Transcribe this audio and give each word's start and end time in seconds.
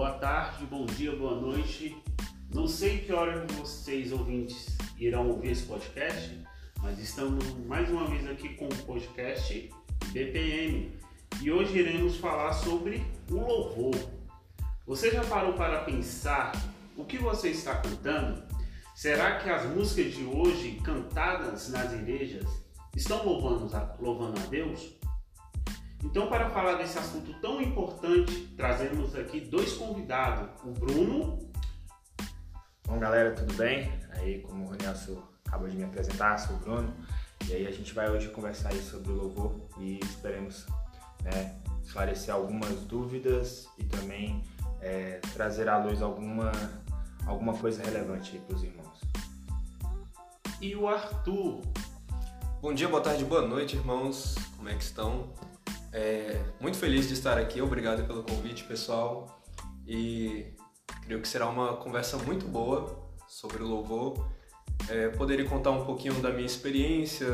boa 0.00 0.12
tarde, 0.12 0.64
bom 0.64 0.86
dia, 0.86 1.14
boa 1.14 1.38
noite. 1.38 1.94
Não 2.54 2.66
sei 2.66 3.00
que 3.00 3.12
hora 3.12 3.46
vocês 3.48 4.10
ouvintes 4.10 4.74
irão 4.98 5.28
ouvir 5.28 5.50
esse 5.50 5.64
podcast, 5.64 6.42
mas 6.80 6.98
estamos 6.98 7.44
mais 7.66 7.90
uma 7.90 8.06
vez 8.06 8.26
aqui 8.26 8.48
com 8.54 8.64
o 8.64 8.76
podcast 8.86 9.68
BPM 10.06 10.98
e 11.42 11.50
hoje 11.50 11.78
iremos 11.78 12.16
falar 12.16 12.54
sobre 12.54 13.04
o 13.30 13.34
louvor. 13.34 13.94
Você 14.86 15.10
já 15.10 15.22
parou 15.22 15.52
para 15.52 15.84
pensar 15.84 16.52
o 16.96 17.04
que 17.04 17.18
você 17.18 17.50
está 17.50 17.74
cantando? 17.74 18.42
Será 18.94 19.38
que 19.38 19.50
as 19.50 19.66
músicas 19.66 20.14
de 20.14 20.24
hoje 20.24 20.80
cantadas 20.82 21.68
nas 21.68 21.92
igrejas 21.92 22.46
estão 22.96 23.22
louvando 23.22 23.70
louvando 24.00 24.40
a 24.40 24.46
Deus? 24.46 24.98
Então, 26.02 26.28
para 26.28 26.48
falar 26.50 26.74
desse 26.74 26.98
assunto 26.98 27.32
tão 27.40 27.60
importante, 27.60 28.48
trazemos 28.56 29.14
aqui 29.14 29.40
dois 29.40 29.74
convidados: 29.74 30.48
o 30.64 30.70
Bruno. 30.70 31.50
Bom, 32.86 32.98
galera, 32.98 33.32
tudo 33.32 33.52
bem? 33.54 33.92
Aí, 34.12 34.40
como 34.40 34.64
o 34.64 34.68
Ronielso 34.68 35.22
acabou 35.46 35.68
de 35.68 35.76
me 35.76 35.84
apresentar, 35.84 36.38
sou 36.38 36.56
o 36.56 36.58
Bruno. 36.58 36.94
E 37.48 37.52
aí, 37.52 37.66
a 37.66 37.70
gente 37.70 37.92
vai 37.94 38.10
hoje 38.10 38.28
conversar 38.28 38.70
aí 38.70 38.80
sobre 38.80 39.12
o 39.12 39.14
louvor 39.14 39.60
e 39.78 40.00
esperemos 40.02 40.66
né, 41.22 41.54
esclarecer 41.84 42.34
algumas 42.34 42.80
dúvidas 42.86 43.68
e 43.78 43.84
também 43.84 44.42
é, 44.80 45.20
trazer 45.34 45.68
à 45.68 45.78
luz 45.78 46.00
alguma, 46.00 46.50
alguma 47.26 47.52
coisa 47.54 47.82
relevante 47.82 48.38
para 48.38 48.56
os 48.56 48.62
irmãos. 48.62 49.00
E 50.60 50.74
o 50.74 50.88
Arthur. 50.88 51.60
Bom 52.60 52.74
dia, 52.74 52.88
boa 52.88 53.02
tarde, 53.02 53.24
boa 53.24 53.46
noite, 53.46 53.76
irmãos. 53.76 54.34
Como 54.56 54.68
é 54.68 54.74
que 54.74 54.82
estão? 54.82 55.32
É, 55.92 56.40
muito 56.60 56.76
feliz 56.78 57.08
de 57.08 57.14
estar 57.14 57.36
aqui, 57.36 57.60
obrigado 57.60 58.06
pelo 58.06 58.22
convite, 58.22 58.64
pessoal. 58.64 59.42
E 59.86 60.46
creio 61.04 61.20
que 61.20 61.28
será 61.28 61.48
uma 61.48 61.76
conversa 61.76 62.16
muito 62.18 62.46
boa 62.46 63.10
sobre 63.28 63.62
o 63.62 63.66
louvor. 63.66 64.28
É, 64.88 65.08
poderia 65.08 65.44
contar 65.44 65.70
um 65.70 65.84
pouquinho 65.84 66.14
da 66.22 66.30
minha 66.30 66.46
experiência, 66.46 67.28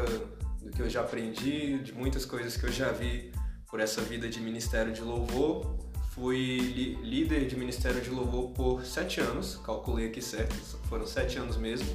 do 0.63 0.71
que 0.71 0.81
eu 0.81 0.89
já 0.89 1.01
aprendi, 1.01 1.79
de 1.79 1.93
muitas 1.93 2.25
coisas 2.25 2.57
que 2.57 2.65
eu 2.65 2.73
já 2.73 2.91
vi 2.91 3.33
por 3.69 3.81
essa 3.81 4.01
vida 4.01 4.29
de 4.29 4.41
ministério 4.41 4.93
de 4.93 5.03
louvor. 5.03 5.79
Fui 6.13 6.97
líder 7.03 7.47
de 7.47 7.57
ministério 7.57 8.01
de 8.01 8.09
louvor 8.09 8.51
por 8.53 8.85
sete 8.87 9.21
anos, 9.21 9.57
calculei 9.57 10.09
aqui 10.09 10.23
certo, 10.23 10.55
foram 10.89 11.07
sete 11.07 11.39
anos 11.39 11.59
mesmo. 11.59 11.89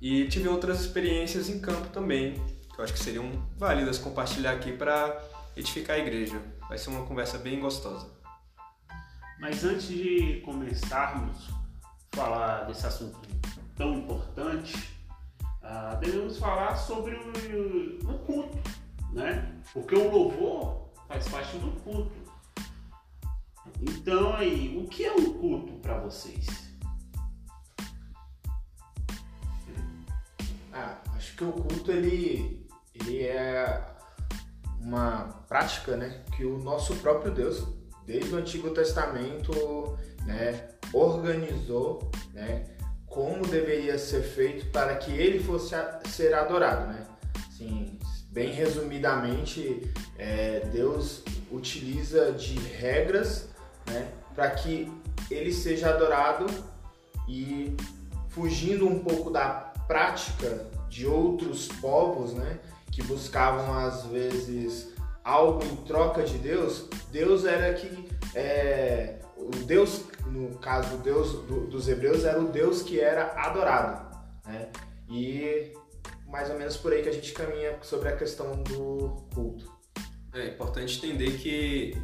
E 0.00 0.26
tive 0.28 0.48
outras 0.48 0.80
experiências 0.80 1.48
em 1.50 1.60
campo 1.60 1.88
também, 1.88 2.34
que 2.72 2.80
eu 2.80 2.84
acho 2.84 2.92
que 2.92 2.98
seriam 2.98 3.30
válidas 3.56 3.98
compartilhar 3.98 4.52
aqui 4.52 4.72
para 4.72 5.22
edificar 5.56 5.96
a 5.96 5.98
igreja. 5.98 6.40
Vai 6.68 6.78
ser 6.78 6.90
uma 6.90 7.06
conversa 7.06 7.38
bem 7.38 7.60
gostosa. 7.60 8.10
Mas 9.40 9.64
antes 9.64 9.88
de 9.88 10.40
começarmos 10.44 11.50
a 12.12 12.16
falar 12.16 12.64
desse 12.64 12.86
assunto 12.86 13.18
tão 13.76 13.94
importante, 13.94 14.76
uh, 15.62 15.98
devemos 16.00 16.38
falar 16.38 16.76
sobre 16.76 17.14
o, 17.16 18.10
o 18.10 18.18
culto, 18.20 18.58
né? 19.12 19.60
Porque 19.72 19.94
o 19.94 20.10
louvor 20.10 20.90
faz 21.08 21.28
parte 21.28 21.58
do 21.58 21.72
culto. 21.82 22.24
Então 23.80 24.34
aí, 24.34 24.78
o 24.78 24.88
que 24.88 25.04
é 25.04 25.12
um 25.12 25.34
culto 25.34 25.74
para 25.80 25.98
vocês? 25.98 26.46
Ah, 30.72 30.98
acho 31.14 31.36
que 31.36 31.44
o 31.44 31.52
culto 31.52 31.90
ele, 31.90 32.66
ele 32.94 33.24
é 33.24 33.93
uma 34.84 35.42
prática 35.48 35.96
né, 35.96 36.20
que 36.36 36.44
o 36.44 36.58
nosso 36.58 36.94
próprio 36.96 37.32
Deus, 37.32 37.66
desde 38.06 38.34
o 38.34 38.36
Antigo 38.38 38.70
Testamento, 38.70 39.98
né, 40.26 40.68
organizou 40.92 42.10
né, 42.34 42.66
como 43.06 43.46
deveria 43.46 43.98
ser 43.98 44.22
feito 44.22 44.66
para 44.66 44.94
que 44.96 45.10
ele 45.10 45.42
fosse 45.42 45.74
a, 45.74 46.00
ser 46.06 46.34
adorado. 46.34 46.86
Né? 46.86 47.06
Assim, 47.48 47.98
bem 48.30 48.52
resumidamente, 48.52 49.90
é, 50.18 50.60
Deus 50.70 51.22
utiliza 51.50 52.32
de 52.32 52.58
regras 52.58 53.48
né, 53.86 54.12
para 54.34 54.50
que 54.50 54.92
ele 55.30 55.52
seja 55.52 55.90
adorado 55.90 56.46
e 57.26 57.74
fugindo 58.28 58.86
um 58.86 58.98
pouco 58.98 59.30
da 59.30 59.72
prática 59.86 60.66
de 60.88 61.06
outros 61.06 61.68
povos, 61.68 62.34
né? 62.34 62.58
Que 62.94 63.02
buscavam 63.02 63.76
às 63.76 64.06
vezes 64.06 64.94
algo 65.24 65.64
em 65.64 65.76
troca 65.84 66.22
de 66.22 66.38
Deus, 66.38 66.88
Deus 67.10 67.44
era 67.44 67.74
que 67.74 68.08
é, 68.36 69.18
o 69.36 69.50
Deus, 69.50 70.04
no 70.26 70.56
caso 70.58 70.96
Deus 70.98 71.32
do, 71.44 71.66
dos 71.66 71.88
hebreus, 71.88 72.24
era 72.24 72.40
o 72.40 72.46
Deus 72.46 72.82
que 72.82 73.00
era 73.00 73.32
adorado, 73.32 74.16
né? 74.46 74.70
E 75.08 75.72
mais 76.28 76.50
ou 76.50 76.56
menos 76.56 76.76
por 76.76 76.92
aí 76.92 77.02
que 77.02 77.08
a 77.08 77.12
gente 77.12 77.32
caminha 77.32 77.76
sobre 77.82 78.10
a 78.10 78.16
questão 78.16 78.62
do 78.62 79.26
culto. 79.34 79.72
É 80.32 80.46
importante 80.46 80.98
entender 80.98 81.36
que 81.38 81.94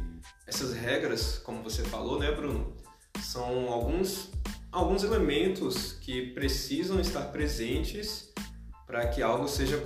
essas 0.45 0.73
regras, 0.73 1.37
como 1.37 1.63
você 1.63 1.83
falou, 1.83 2.19
né, 2.19 2.31
Bruno, 2.31 2.75
são 3.21 3.69
alguns 3.69 4.29
alguns 4.71 5.03
elementos 5.03 5.93
que 5.93 6.31
precisam 6.33 6.99
estar 6.99 7.31
presentes 7.31 8.30
para 8.91 9.07
que 9.07 9.23
algo 9.23 9.47
seja 9.47 9.81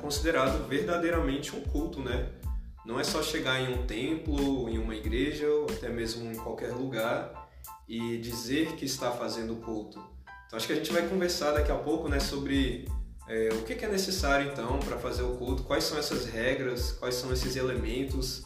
considerado 0.00 0.66
verdadeiramente 0.66 1.54
um 1.54 1.60
culto, 1.60 2.00
né? 2.00 2.30
Não 2.86 2.98
é 2.98 3.04
só 3.04 3.22
chegar 3.22 3.60
em 3.60 3.74
um 3.74 3.86
templo, 3.86 4.66
em 4.66 4.78
uma 4.78 4.96
igreja, 4.96 5.46
ou 5.46 5.66
até 5.66 5.90
mesmo 5.90 6.32
em 6.32 6.36
qualquer 6.36 6.72
lugar 6.72 7.50
e 7.86 8.16
dizer 8.16 8.76
que 8.76 8.86
está 8.86 9.10
fazendo 9.10 9.56
culto. 9.56 10.02
Então 10.46 10.56
acho 10.56 10.66
que 10.66 10.72
a 10.72 10.76
gente 10.76 10.90
vai 10.90 11.06
conversar 11.06 11.52
daqui 11.52 11.70
a 11.70 11.74
pouco, 11.74 12.08
né, 12.08 12.18
sobre 12.18 12.88
é, 13.28 13.50
o 13.52 13.62
que 13.62 13.84
é 13.84 13.88
necessário 13.88 14.50
então 14.50 14.78
para 14.78 14.96
fazer 14.96 15.22
o 15.22 15.36
culto, 15.36 15.62
quais 15.64 15.84
são 15.84 15.98
essas 15.98 16.24
regras, 16.24 16.92
quais 16.92 17.16
são 17.16 17.30
esses 17.34 17.56
elementos, 17.56 18.42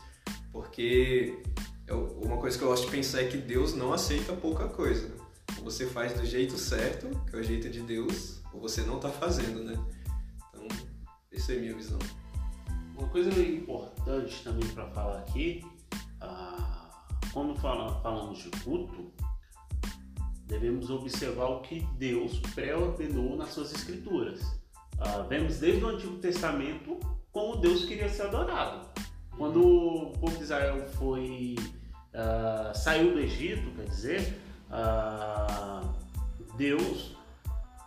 porque 0.50 1.40
eu, 1.86 2.18
uma 2.20 2.38
coisa 2.38 2.58
que 2.58 2.64
eu 2.64 2.68
gosto 2.68 2.86
de 2.86 2.90
pensar 2.90 3.22
é 3.22 3.26
que 3.26 3.36
Deus 3.36 3.74
não 3.74 3.92
aceita 3.92 4.32
pouca 4.32 4.66
coisa. 4.66 5.08
Você 5.62 5.86
faz 5.86 6.12
do 6.12 6.26
jeito 6.26 6.56
certo, 6.58 7.08
que 7.28 7.36
é 7.36 7.38
o 7.38 7.42
jeito 7.42 7.70
de 7.70 7.80
Deus, 7.80 8.42
ou 8.52 8.60
você 8.60 8.82
não 8.82 8.96
está 8.96 9.08
fazendo, 9.08 9.64
né? 9.64 9.74
Então, 10.50 10.68
essa 11.32 11.52
é 11.52 11.56
a 11.56 11.60
minha 11.60 11.74
visão. 11.74 11.98
Uma 12.96 13.08
coisa 13.08 13.30
importante 13.40 14.42
também 14.44 14.68
para 14.70 14.86
falar 14.90 15.18
aqui, 15.18 15.64
ah, 16.20 16.88
quando 17.32 17.56
fala, 17.56 18.00
falamos 18.00 18.38
de 18.38 18.50
culto, 18.62 19.12
devemos 20.46 20.90
observar 20.90 21.46
o 21.46 21.60
que 21.60 21.80
Deus 21.98 22.38
pré-ordenou 22.54 23.36
nas 23.36 23.50
suas 23.50 23.72
escrituras. 23.74 24.40
Ah, 24.98 25.26
vemos 25.28 25.58
desde 25.58 25.84
o 25.84 25.88
Antigo 25.88 26.16
Testamento 26.18 26.98
como 27.32 27.56
Deus 27.56 27.84
queria 27.84 28.08
ser 28.08 28.22
adorado. 28.22 28.88
Quando 29.36 29.60
o 29.60 30.12
povo 30.12 30.36
de 30.36 30.44
Israel 30.44 30.86
foi 30.90 31.56
ah, 32.14 32.72
saiu 32.74 33.12
do 33.12 33.18
Egito, 33.18 33.70
quer 33.74 33.86
dizer, 33.86 34.40
Deus 36.56 37.16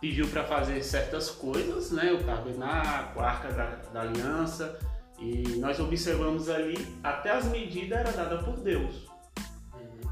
pediu 0.00 0.28
para 0.28 0.44
fazer 0.44 0.82
certas 0.82 1.30
coisas, 1.30 1.90
né? 1.90 2.12
O 2.12 2.24
tabernáculo, 2.24 3.24
a 3.24 3.28
arca 3.28 3.52
da, 3.52 3.66
da, 3.92 4.02
aliança, 4.02 4.78
e 5.18 5.56
nós 5.58 5.80
observamos 5.80 6.48
ali 6.48 6.76
até 7.02 7.30
as 7.30 7.46
medidas 7.46 7.98
eram 7.98 8.12
dadas 8.12 8.44
por 8.44 8.60
Deus. 8.60 9.08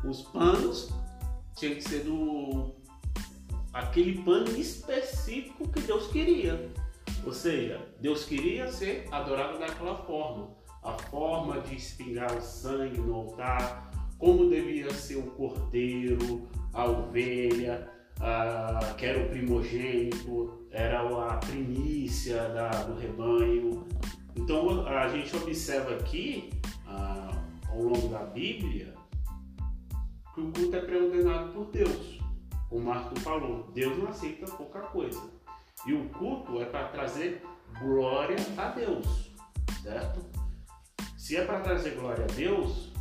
Uhum. 0.03 0.10
Os 0.10 0.22
panos 0.22 0.92
tinham 1.54 1.75
que 1.76 1.82
ser 1.82 2.04
do 2.04 2.75
aquele 3.72 4.22
pano 4.22 4.56
específico 4.56 5.69
que 5.69 5.81
Deus 5.81 6.08
queria. 6.08 6.70
Ou 7.25 7.32
seja, 7.32 7.81
Deus 8.00 8.25
queria 8.25 8.70
ser 8.70 9.06
adorado 9.12 9.58
daquela 9.58 9.96
forma. 10.05 10.49
A 10.82 10.93
forma 10.93 11.61
de 11.61 11.75
espingar 11.75 12.37
o 12.37 12.40
sangue 12.40 13.00
no 13.00 13.14
altar, 13.14 13.90
como 14.19 14.49
devia 14.49 14.90
ser 14.93 15.17
o 15.17 15.31
cordeiro, 15.32 16.49
a 16.76 16.84
ovelha, 16.84 17.90
ah, 18.20 18.94
que 18.99 19.06
era 19.06 19.19
o 19.19 19.28
primogênito, 19.31 20.67
era 20.70 21.00
a 21.00 21.37
primícia 21.38 22.49
da, 22.50 22.69
do 22.69 23.00
rebanho. 23.00 23.87
Então 24.37 24.87
a 24.87 25.08
gente 25.08 25.34
observa 25.34 25.94
aqui, 25.94 26.50
ah, 26.87 27.43
ao 27.70 27.82
longo 27.82 28.08
da 28.08 28.25
Bíblia, 28.25 28.94
que 30.34 30.40
o 30.43 30.52
culto 30.52 30.76
é 30.76 30.81
preordenado 30.81 31.52
por 31.55 31.67
Deus. 31.70 32.20
O 32.70 32.79
Marco 32.79 33.19
falou, 33.20 33.70
Deus 33.72 33.96
não 33.96 34.08
aceita 34.08 34.44
pouca 34.52 34.81
coisa. 34.81 35.22
E 35.87 35.94
o 35.94 36.08
culto 36.11 36.61
é 36.61 36.67
para 36.67 36.88
trazer 36.88 37.43
glória 37.81 38.37
a 38.58 38.69
Deus, 38.69 39.32
certo? 39.82 40.20
Se 41.17 41.37
é 41.37 41.44
para 41.44 41.61
trazer 41.61 41.94
glória 41.94 42.25
a 42.25 42.34
Deus, 42.34 42.93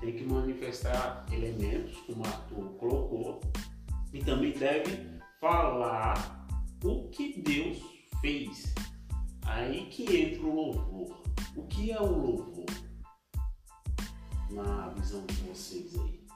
tem 0.00 0.16
que 0.16 0.24
manifestar 0.24 1.26
elementos, 1.30 1.96
como 2.06 2.24
Arthur 2.24 2.70
colocou, 2.78 3.40
e 4.12 4.24
também 4.24 4.52
deve 4.52 5.20
falar 5.40 6.48
o 6.82 7.08
que 7.10 7.40
Deus 7.42 7.78
fez. 8.20 8.74
Aí 9.46 9.86
que 9.86 10.04
entra 10.16 10.46
o 10.46 10.54
louvor. 10.54 11.22
O 11.54 11.66
que 11.66 11.92
é 11.92 12.00
o 12.00 12.06
louvor? 12.06 12.66
Na 14.50 14.88
visão 14.88 15.24
de 15.26 15.34
vocês 15.42 15.94
aí. 15.98 16.26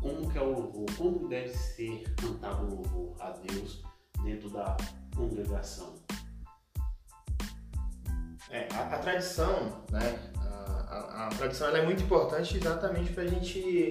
como 0.00 0.30
que 0.30 0.38
é 0.38 0.42
o 0.42 0.52
louvor, 0.52 0.86
como 0.96 1.28
deve 1.28 1.48
ser 1.48 2.14
cantado 2.16 2.66
o 2.66 2.74
louvor 2.76 3.16
a 3.20 3.30
Deus 3.30 3.82
dentro 4.22 4.50
da 4.50 4.76
congregação. 5.14 5.94
É, 8.50 8.68
a, 8.72 8.94
a 8.94 8.98
tradição, 8.98 9.84
né? 9.90 10.32
A, 10.90 11.28
a, 11.28 11.78
é 11.78 11.84
muito 11.84 12.02
importante 12.02 12.56
exatamente 12.56 13.12
para 13.12 13.24
a 13.24 13.26
gente 13.26 13.90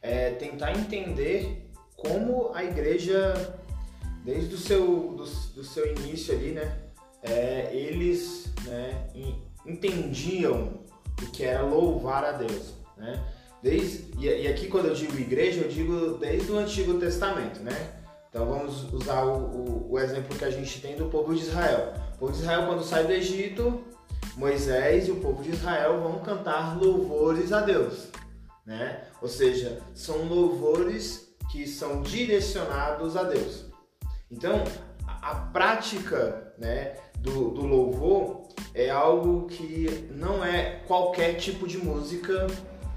é, 0.00 0.30
tentar 0.32 0.72
entender 0.72 1.70
como 1.96 2.50
a 2.54 2.64
igreja, 2.64 3.34
desde 4.24 4.54
o 4.54 4.58
seu, 4.58 4.86
do, 5.14 5.24
do 5.24 5.64
seu 5.64 5.90
início 5.92 6.34
ali, 6.34 6.52
né? 6.52 6.78
É, 7.22 7.70
eles 7.74 8.50
né, 8.64 9.06
entendiam 9.66 10.80
o 11.22 11.26
que 11.30 11.44
era 11.44 11.62
louvar 11.62 12.24
a 12.24 12.32
Deus, 12.32 12.72
né? 12.96 13.22
Desde, 13.62 14.08
e, 14.18 14.48
aqui 14.48 14.68
quando 14.68 14.86
eu 14.86 14.94
digo 14.94 15.18
igreja, 15.18 15.60
eu 15.60 15.68
digo 15.68 16.16
desde 16.16 16.50
o 16.50 16.58
Antigo 16.58 16.98
Testamento, 16.98 17.60
né? 17.60 18.00
Então 18.30 18.46
vamos 18.46 18.90
usar 18.92 19.24
o, 19.24 19.38
o, 19.38 19.92
o, 19.92 19.98
exemplo 19.98 20.36
que 20.38 20.44
a 20.44 20.50
gente 20.50 20.80
tem 20.80 20.96
do 20.96 21.06
povo 21.06 21.34
de 21.34 21.42
Israel. 21.42 21.92
O 22.14 22.18
povo 22.18 22.32
de 22.32 22.38
Israel 22.38 22.66
quando 22.66 22.82
sai 22.82 23.04
do 23.04 23.12
Egito, 23.12 23.84
Moisés 24.36 25.08
e 25.08 25.10
o 25.10 25.16
povo 25.16 25.42
de 25.42 25.50
Israel 25.50 26.00
vão 26.00 26.20
cantar 26.20 26.78
louvores 26.78 27.52
a 27.52 27.60
Deus, 27.60 28.08
né? 28.64 29.04
Ou 29.20 29.28
seja, 29.28 29.80
são 29.94 30.24
louvores 30.24 31.28
que 31.50 31.66
são 31.66 32.02
direcionados 32.02 33.16
a 33.16 33.24
Deus. 33.24 33.64
Então, 34.30 34.62
a, 35.06 35.34
prática, 35.34 36.54
né, 36.56 36.94
do, 37.18 37.50
do 37.50 37.66
louvor 37.66 38.48
é 38.72 38.88
algo 38.88 39.46
que 39.46 40.08
não 40.12 40.44
é 40.44 40.80
qualquer 40.86 41.34
tipo 41.34 41.66
de 41.66 41.78
música, 41.78 42.46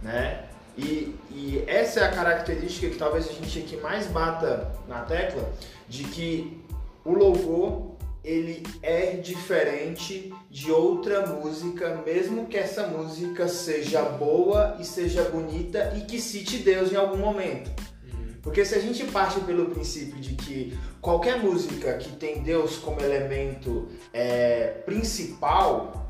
né? 0.02 0.48
E, 0.78 1.16
e, 1.30 1.64
essa 1.68 2.00
é 2.00 2.04
a 2.06 2.12
característica 2.12 2.90
que 2.90 2.98
talvez 2.98 3.30
a 3.30 3.34
gente 3.34 3.60
aqui 3.60 3.78
mais 3.78 4.08
bata 4.08 4.72
na 4.88 5.02
tecla 5.02 5.52
de 5.88 6.04
que 6.06 6.64
o 7.06 7.14
louvor 7.14 7.93
ele 8.24 8.66
é 8.82 9.18
diferente 9.18 10.34
de 10.50 10.72
outra 10.72 11.28
música, 11.28 12.02
mesmo 12.06 12.46
que 12.48 12.58
essa 12.58 12.88
música 12.88 13.50
seja 13.50 14.02
boa 14.02 14.78
e 14.80 14.86
seja 14.86 15.24
bonita 15.26 15.94
e 15.98 16.02
que 16.02 16.22
cite 16.22 16.60
Deus 16.60 16.92
em 16.92 16.96
algum 16.96 17.18
momento. 17.18 17.70
Uhum. 18.14 18.36
Porque 18.42 18.64
se 18.64 18.76
a 18.76 18.80
gente 18.80 19.04
parte 19.06 19.42
pelo 19.42 19.72
princípio 19.72 20.22
de 20.22 20.36
que 20.36 20.78
qualquer 21.02 21.38
música 21.44 21.98
que 21.98 22.14
tem 22.14 22.42
Deus 22.42 22.78
como 22.78 23.02
elemento 23.02 23.90
é, 24.14 24.68
principal 24.86 26.10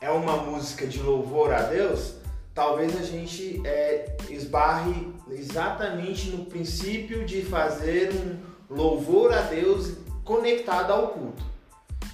é 0.00 0.10
uma 0.10 0.38
música 0.38 0.86
de 0.86 0.98
louvor 0.98 1.52
a 1.52 1.62
Deus, 1.62 2.14
talvez 2.54 2.98
a 2.98 3.02
gente 3.02 3.60
é, 3.66 4.16
esbarre 4.30 5.12
exatamente 5.30 6.30
no 6.30 6.46
princípio 6.46 7.26
de 7.26 7.42
fazer 7.42 8.10
um 8.14 8.74
louvor 8.74 9.30
a 9.34 9.42
Deus 9.42 9.98
conectado 10.24 10.90
ao 10.92 11.08
culto. 11.08 11.49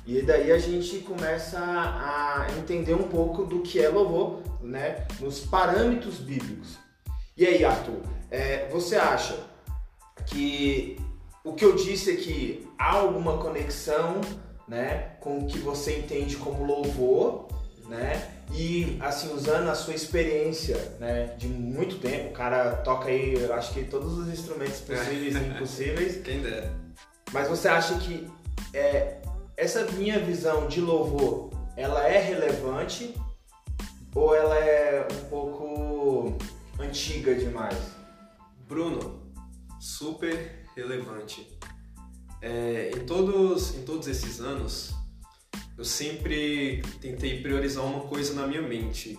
E 0.06 0.23
daí 0.23 0.53
a 0.53 0.58
gente 0.58 0.99
começa 0.99 1.58
a 1.58 2.47
entender 2.58 2.94
um 2.94 3.08
pouco 3.08 3.44
do 3.44 3.61
que 3.61 3.81
é 3.81 3.88
louvor, 3.88 4.41
né, 4.62 5.05
nos 5.19 5.41
parâmetros 5.41 6.19
bíblicos. 6.19 6.79
E 7.37 7.44
aí, 7.44 7.64
Arthur, 7.64 8.00
é, 8.31 8.69
você 8.69 8.94
acha 8.97 9.37
que 10.26 10.97
o 11.44 11.53
que 11.53 11.64
eu 11.64 11.75
disse 11.75 12.11
aqui 12.11 12.69
há 12.79 12.93
alguma 12.93 13.38
conexão, 13.38 14.20
né, 14.69 15.17
com 15.20 15.38
o 15.38 15.47
que 15.47 15.58
você 15.58 15.99
entende 15.99 16.37
como 16.37 16.64
louvor, 16.64 17.49
né? 17.88 18.32
E 18.52 18.97
assim, 19.00 19.32
usando 19.35 19.69
a 19.69 19.75
sua 19.75 19.94
experiência, 19.94 20.76
né, 21.00 21.35
de 21.37 21.49
muito 21.49 21.99
tempo, 21.99 22.31
o 22.31 22.32
cara 22.32 22.76
toca 22.76 23.09
aí, 23.09 23.35
eu 23.35 23.52
acho 23.55 23.73
que 23.75 23.85
todos 23.85 24.17
os 24.19 24.29
instrumentos 24.29 24.81
possíveis 24.81 25.35
e 25.35 25.38
impossíveis. 25.47 26.23
Quem 26.23 26.43
dera. 26.43 26.73
Mas 27.32 27.49
você 27.49 27.69
acha 27.69 27.97
que 27.99 28.29
é, 28.73 29.20
essa 29.56 29.91
minha 29.93 30.19
visão 30.19 30.69
de 30.69 30.81
louvor, 30.81 31.50
ela 31.76 32.06
é 32.06 32.19
relevante 32.19 33.14
ou 34.14 34.35
ela 34.35 34.58
é 34.58 35.08
um 35.11 35.29
pouco 35.29 36.38
antiga 36.79 37.35
demais? 37.35 37.79
Bruno, 38.69 39.32
super 39.81 40.64
relevante. 40.76 41.58
É, 42.43 42.91
em, 42.94 43.06
todos, 43.06 43.75
em 43.75 43.82
todos 43.85 44.06
esses 44.08 44.41
anos, 44.41 44.94
eu 45.79 45.85
sempre 45.85 46.82
tentei 47.00 47.41
priorizar 47.41 47.85
uma 47.85 48.00
coisa 48.00 48.35
na 48.35 48.47
minha 48.47 48.62
mente: 48.62 49.19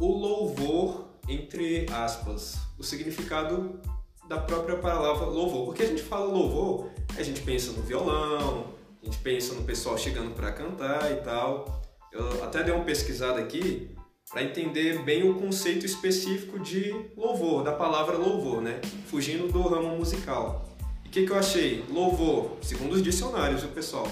o 0.00 0.06
louvor, 0.06 1.10
entre 1.28 1.86
aspas, 1.92 2.56
o 2.76 2.82
significado 2.82 3.80
da 4.28 4.38
própria 4.38 4.78
palavra 4.78 5.26
louvor. 5.26 5.66
Porque 5.66 5.84
a 5.84 5.86
gente 5.86 6.02
fala 6.02 6.26
louvor, 6.26 6.90
a 7.16 7.22
gente 7.22 7.40
pensa 7.42 7.72
no 7.72 7.82
violão, 7.82 8.78
a 9.02 9.06
gente 9.06 9.18
pensa 9.18 9.54
no 9.54 9.62
pessoal 9.62 9.96
chegando 9.96 10.34
para 10.34 10.52
cantar 10.52 11.10
e 11.12 11.16
tal. 11.16 11.82
Eu 12.12 12.44
até 12.44 12.62
dei 12.62 12.74
uma 12.74 12.84
pesquisada 12.84 13.40
aqui 13.40 13.90
para 14.30 14.42
entender 14.42 15.02
bem 15.02 15.28
o 15.28 15.34
conceito 15.34 15.86
específico 15.86 16.58
de 16.58 16.94
louvor, 17.16 17.62
da 17.62 17.72
palavra 17.72 18.16
louvor, 18.16 18.60
né? 18.60 18.80
Fugindo 19.06 19.50
do 19.50 19.62
ramo 19.62 19.96
musical. 19.96 20.68
E 21.04 21.08
o 21.08 21.10
que, 21.10 21.24
que 21.24 21.32
eu 21.32 21.38
achei? 21.38 21.84
Louvor, 21.88 22.58
segundo 22.60 22.92
os 22.92 23.02
dicionários, 23.02 23.62
o 23.64 23.68
pessoal, 23.68 24.06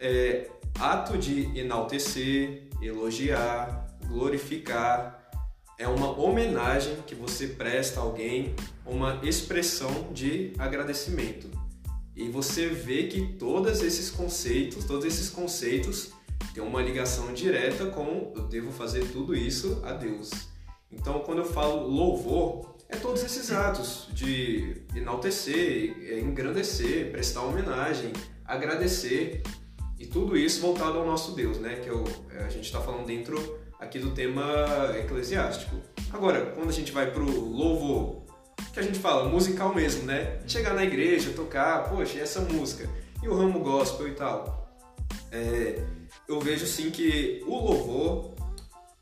é 0.00 0.48
ato 0.78 1.18
de 1.18 1.58
enaltecer, 1.58 2.68
elogiar, 2.80 3.98
glorificar. 4.06 5.16
É 5.78 5.86
uma 5.86 6.18
homenagem 6.18 6.96
que 7.06 7.14
você 7.14 7.48
presta 7.48 8.00
a 8.00 8.02
alguém, 8.02 8.54
uma 8.86 9.20
expressão 9.22 10.08
de 10.12 10.52
agradecimento. 10.58 11.57
E 12.18 12.28
você 12.28 12.66
vê 12.66 13.04
que 13.04 13.34
todos 13.34 13.80
esses 13.80 14.10
conceitos, 14.10 14.84
todos 14.84 15.04
esses 15.04 15.30
conceitos 15.30 16.10
têm 16.52 16.60
uma 16.60 16.82
ligação 16.82 17.32
direta 17.32 17.86
com 17.86 18.32
eu 18.34 18.42
devo 18.42 18.72
fazer 18.72 19.06
tudo 19.12 19.36
isso 19.36 19.80
a 19.84 19.92
Deus. 19.92 20.30
Então, 20.90 21.20
quando 21.20 21.38
eu 21.38 21.44
falo 21.44 21.86
louvor, 21.86 22.74
é 22.88 22.96
todos 22.96 23.22
esses 23.22 23.52
atos 23.52 24.08
de 24.12 24.82
enaltecer, 24.96 25.94
é, 26.10 26.18
engrandecer, 26.18 27.12
prestar 27.12 27.42
homenagem, 27.42 28.12
agradecer 28.44 29.44
e 29.96 30.04
tudo 30.04 30.36
isso 30.36 30.60
voltado 30.60 30.98
ao 30.98 31.06
nosso 31.06 31.36
Deus, 31.36 31.58
né? 31.58 31.76
Que 31.76 31.88
eu, 31.88 32.02
é, 32.30 32.42
a 32.42 32.48
gente 32.48 32.64
está 32.64 32.80
falando 32.80 33.06
dentro 33.06 33.60
aqui 33.78 34.00
do 34.00 34.10
tema 34.10 34.42
eclesiástico. 34.98 35.76
Agora, 36.10 36.46
quando 36.46 36.70
a 36.70 36.72
gente 36.72 36.90
vai 36.90 37.12
pro 37.12 37.24
louvor, 37.24 38.24
que 38.78 38.82
a 38.82 38.86
gente 38.86 38.98
fala 39.00 39.28
musical 39.28 39.74
mesmo, 39.74 40.04
né? 40.04 40.38
Chegar 40.46 40.72
na 40.72 40.84
igreja, 40.84 41.32
tocar, 41.32 41.88
poxa, 41.88 42.20
essa 42.20 42.40
música? 42.40 42.88
E 43.20 43.28
o 43.28 43.36
ramo 43.36 43.58
gospel 43.58 44.06
e 44.06 44.12
tal? 44.12 44.70
É, 45.32 45.82
eu 46.28 46.38
vejo 46.38 46.64
sim 46.64 46.88
que 46.90 47.42
o 47.44 47.56
louvor, 47.56 48.34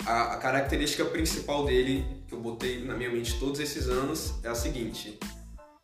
a, 0.06 0.35
a 0.35 0.37
característica 0.38 1.04
principal 1.04 1.66
dele, 1.66 2.06
que 2.26 2.35
eu 2.35 2.40
botei 2.40 2.83
na 2.85 2.95
minha 2.95 3.11
mente 3.11 3.38
todos 3.38 3.61
esses 3.61 3.87
anos, 3.87 4.42
é 4.42 4.49
a 4.49 4.54
seguinte: 4.54 5.18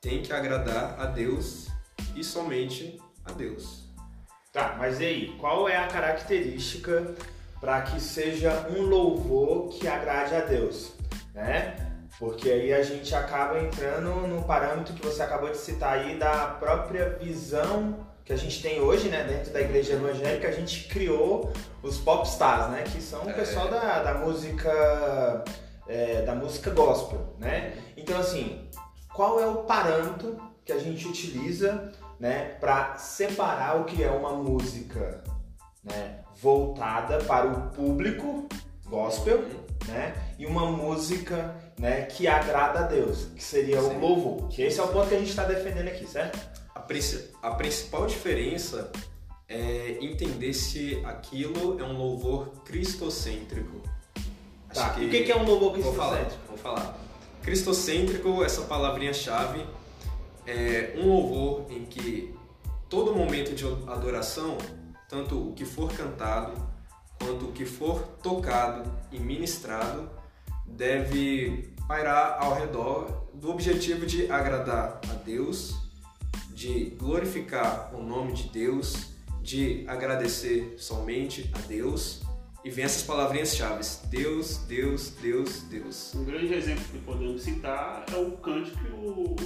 tem 0.01 0.23
que 0.23 0.33
agradar 0.33 0.99
a 0.99 1.05
Deus 1.05 1.69
e 2.17 2.25
somente 2.25 2.99
a 3.27 3.33
Deus. 3.33 3.83
Tá, 4.55 4.75
mas 4.79 5.01
e 5.01 5.05
aí, 5.05 5.37
qual 5.39 5.69
é 5.69 5.77
a 5.77 5.87
característica 5.87 7.15
para 7.61 7.83
que 7.83 8.01
seja 8.01 8.69
um 8.71 8.83
louvor 8.87 9.69
que 9.69 9.87
agrade 9.87 10.35
a 10.35 10.41
Deus, 10.41 10.93
né? 11.35 11.92
Porque 12.19 12.51
aí 12.51 12.73
a 12.73 12.83
gente 12.83 13.15
acaba 13.15 13.59
entrando 13.61 14.27
no 14.27 14.43
parâmetro 14.45 14.95
que 14.95 15.05
você 15.05 15.23
acabou 15.23 15.51
de 15.51 15.57
citar 15.57 15.99
aí 15.99 16.19
da 16.19 16.49
própria 16.49 17.19
visão 17.21 18.07
que 18.25 18.33
a 18.33 18.37
gente 18.37 18.63
tem 18.63 18.81
hoje, 18.81 19.09
né, 19.09 19.25
dentro 19.25 19.53
da 19.53 19.61
igreja 19.61 19.95
evangélica, 19.95 20.47
a 20.47 20.53
gente 20.53 20.87
criou 20.89 21.53
os 21.83 21.99
popstars, 21.99 22.71
né, 22.71 22.83
que 22.85 23.03
são 23.03 23.25
o 23.25 23.31
é. 23.31 23.33
pessoal 23.33 23.69
da, 23.69 24.03
da 24.03 24.15
música 24.15 25.45
é, 25.89 26.23
da 26.23 26.35
música 26.35 26.71
gospel, 26.71 27.35
né? 27.39 27.77
Então 27.97 28.19
assim, 28.19 28.69
qual 29.13 29.41
é 29.41 29.47
o 29.47 29.65
parâmetro 29.65 30.41
que 30.65 30.73
a 30.73 30.79
gente 30.79 31.07
utiliza 31.09 31.93
né, 32.19 32.57
para 32.61 32.97
separar 32.97 33.81
o 33.81 33.85
que 33.85 34.03
é 34.03 34.11
uma 34.11 34.33
música 34.33 35.25
né, 35.83 36.21
voltada 36.41 37.19
para 37.25 37.49
o 37.49 37.71
público 37.71 38.49
gospel 38.87 39.45
né, 39.89 40.15
e 40.39 40.47
uma 40.47 40.67
música 40.67 41.57
né, 41.79 42.03
que 42.03 42.27
agrada 42.27 42.81
a 42.81 42.83
Deus, 42.83 43.27
que 43.35 43.43
seria 43.43 43.81
Sim. 43.81 43.97
o 43.97 43.99
louvor. 43.99 44.49
Que 44.49 44.63
esse 44.63 44.79
é 44.79 44.83
o 44.83 44.89
ponto 44.89 45.09
que 45.09 45.15
a 45.15 45.19
gente 45.19 45.31
está 45.31 45.45
defendendo 45.45 45.89
aqui, 45.89 46.07
certo? 46.07 46.39
A, 46.75 46.81
a 47.49 47.55
principal 47.55 48.07
diferença 48.07 48.91
é 49.49 49.99
entender 50.01 50.53
se 50.55 51.03
aquilo 51.05 51.81
é 51.81 51.85
um 51.85 51.97
louvor 51.97 52.49
cristocêntrico. 52.65 53.83
Tá. 54.73 54.91
Que... 54.91 55.07
O 55.07 55.11
que 55.11 55.31
é 55.31 55.37
um 55.37 55.45
louvor 55.45 55.73
cristocêntrico? 55.73 56.47
Vou 56.49 56.57
falar. 56.59 56.77
Vou 56.77 56.87
falar. 56.87 56.99
Cristocêntrico, 57.43 58.45
essa 58.45 58.63
palavrinha-chave, 58.63 59.67
é 60.47 60.95
um 60.97 61.09
louvor 61.09 61.67
em 61.71 61.85
que 61.85 62.35
todo 62.89 63.15
momento 63.15 63.55
de 63.55 63.65
adoração, 63.91 64.59
tanto 65.09 65.51
o 65.51 65.53
que 65.53 65.65
for 65.65 65.93
cantado 65.93 66.73
quanto 67.19 67.47
o 67.47 67.53
que 67.53 67.65
for 67.65 68.03
tocado 68.23 68.91
e 69.11 69.19
ministrado, 69.19 70.11
deve 70.73 71.73
pairar 71.87 72.39
ao 72.41 72.55
redor 72.55 73.29
do 73.35 73.51
objetivo 73.51 74.07
de 74.07 74.31
agradar 74.31 75.01
a 75.11 75.15
Deus, 75.15 75.75
de 76.51 76.97
glorificar 76.99 77.95
o 77.95 78.03
nome 78.03 78.33
de 78.33 78.49
Deus, 78.49 79.13
de 79.43 79.85
agradecer 79.89 80.77
somente 80.79 81.51
a 81.55 81.59
Deus. 81.59 82.23
E 82.65 82.71
vem 82.71 82.85
essas 82.85 83.03
palavrinhas 83.03 83.57
chaves: 83.57 84.03
Deus, 84.09 84.59
Deus, 84.69 85.11
Deus, 85.21 85.63
Deus. 85.63 86.15
Um 86.15 86.25
grande 86.25 86.55
exemplo 86.55 86.85
que 86.85 86.99
podemos 87.01 87.43
citar 87.43 88.05
é 88.13 88.17
o 88.17 88.33
cântico 88.39 88.79
que 88.79 88.93
o 88.93 89.37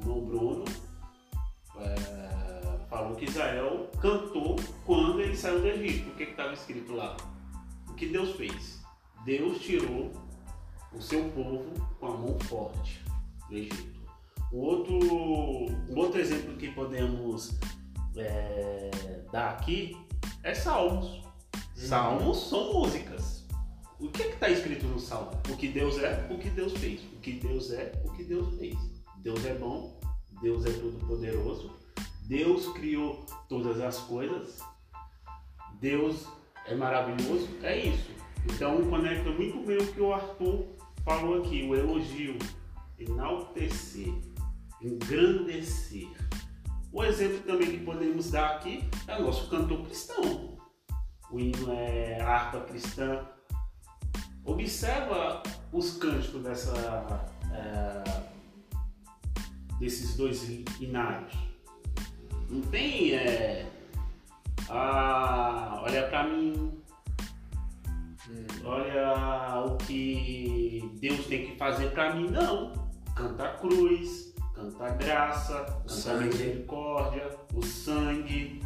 irmão 0.00 0.20
Bruno 0.26 0.64
é, 1.78 2.86
falou 2.90 3.16
que 3.16 3.24
Israel 3.24 3.88
cantou 4.00 4.56
quando 4.84 5.20
ele 5.20 5.36
saiu 5.36 5.60
do 5.60 5.68
Egito. 5.68 6.10
O 6.10 6.14
que 6.14 6.24
estava 6.24 6.52
escrito 6.52 6.92
lá? 6.92 7.16
O 7.88 7.94
que 7.94 8.06
Deus 8.06 8.36
fez? 8.36 8.80
Deus 9.24 9.60
tirou 9.60 10.12
o 10.92 11.00
seu 11.00 11.24
povo 11.30 11.64
com 11.98 12.06
a 12.06 12.16
mão 12.16 12.38
forte 12.40 13.04
do 13.48 13.56
Egito. 13.56 14.00
O 14.52 14.58
outro, 14.58 14.96
um 14.96 15.96
outro 15.96 16.20
exemplo 16.20 16.56
que 16.56 16.70
podemos 16.72 17.58
é, 18.16 18.90
dar 19.32 19.50
aqui 19.50 19.96
é 20.42 20.54
Salmos. 20.54 21.06
Uhum. 21.06 21.62
Salmos 21.74 22.48
são 22.48 22.72
músicas. 22.72 23.46
O 23.98 24.08
que 24.08 24.22
é 24.22 24.28
está 24.30 24.48
escrito 24.48 24.86
no 24.86 24.98
Salmo? 24.98 25.30
O 25.48 25.56
que 25.56 25.68
Deus 25.68 25.98
é, 25.98 26.26
o 26.30 26.38
que 26.38 26.50
Deus 26.50 26.72
fez. 26.72 27.00
O 27.12 27.20
que 27.20 27.32
Deus 27.32 27.70
é, 27.70 27.92
o 28.04 28.10
que 28.12 28.24
Deus 28.24 28.58
fez. 28.58 28.76
Deus 29.18 29.44
é 29.44 29.54
bom, 29.54 30.00
Deus 30.40 30.64
é 30.64 30.72
todo 30.72 31.06
poderoso, 31.06 31.70
Deus 32.22 32.68
criou 32.72 33.26
todas 33.48 33.80
as 33.80 33.98
coisas, 33.98 34.60
Deus 35.78 36.26
é 36.66 36.74
maravilhoso, 36.74 37.48
é 37.62 37.78
isso. 37.78 38.10
Então 38.46 38.82
conecta 38.88 39.30
muito 39.30 39.66
bem 39.66 39.76
o 39.76 39.92
que 39.92 40.00
o 40.00 40.14
Arthur 40.14 40.64
falou 41.10 41.42
aqui, 41.42 41.64
o 41.64 41.74
elogio, 41.74 42.38
enaltecer, 42.96 44.14
engrandecer. 44.80 46.08
O 46.92 47.02
exemplo 47.02 47.40
também 47.40 47.68
que 47.68 47.84
podemos 47.84 48.30
dar 48.30 48.50
aqui 48.50 48.88
é 49.08 49.18
o 49.18 49.24
nosso 49.24 49.50
cantor 49.50 49.84
cristão. 49.86 50.56
O 51.28 51.40
hino 51.40 51.72
é 51.72 52.20
harpa 52.20 52.60
cristã. 52.60 53.26
Observa 54.44 55.42
os 55.72 55.96
cânticos 55.96 56.44
dessa, 56.44 57.28
é, 57.52 58.04
desses 59.80 60.16
dois 60.16 60.48
inários. 60.80 61.34
Não 62.48 62.60
tem 62.60 63.14
é, 63.14 63.68
ah, 64.68 65.82
olha 65.82 66.06
para 66.08 66.28
mim, 66.28 66.79
olha 68.64 69.64
o 69.66 69.76
que 69.76 70.90
Deus 71.00 71.26
tem 71.26 71.46
que 71.46 71.56
fazer 71.56 71.90
para 71.90 72.14
mim, 72.14 72.28
não. 72.28 72.72
Canta 73.14 73.44
a 73.44 73.54
cruz, 73.54 74.34
canta 74.54 74.84
a 74.84 74.90
graça, 74.90 75.82
canta 75.86 76.12
a 76.12 76.20
misericórdia, 76.20 77.38
o 77.54 77.64
sangue, 77.64 78.62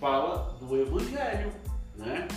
fala 0.00 0.56
do 0.60 0.80
Evangelho, 0.80 1.52
né? 1.96 2.28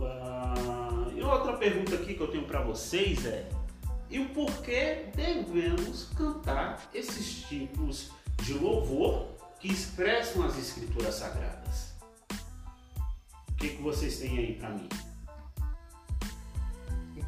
Ah, 0.00 1.08
e 1.14 1.22
outra 1.22 1.52
pergunta 1.56 1.94
aqui 1.94 2.14
que 2.14 2.20
eu 2.20 2.28
tenho 2.28 2.44
para 2.44 2.62
vocês 2.62 3.24
é: 3.26 3.48
e 4.10 4.18
o 4.18 4.28
porquê 4.30 5.06
devemos 5.14 6.10
cantar 6.16 6.90
esses 6.92 7.42
tipos 7.48 8.10
de 8.42 8.54
louvor 8.54 9.28
que 9.60 9.68
expressam 9.68 10.44
as 10.44 10.58
escrituras 10.58 11.14
sagradas? 11.14 11.92
O 13.48 13.54
que, 13.54 13.70
que 13.70 13.82
vocês 13.82 14.18
têm 14.18 14.38
aí 14.38 14.54
para 14.54 14.70
mim? 14.70 14.88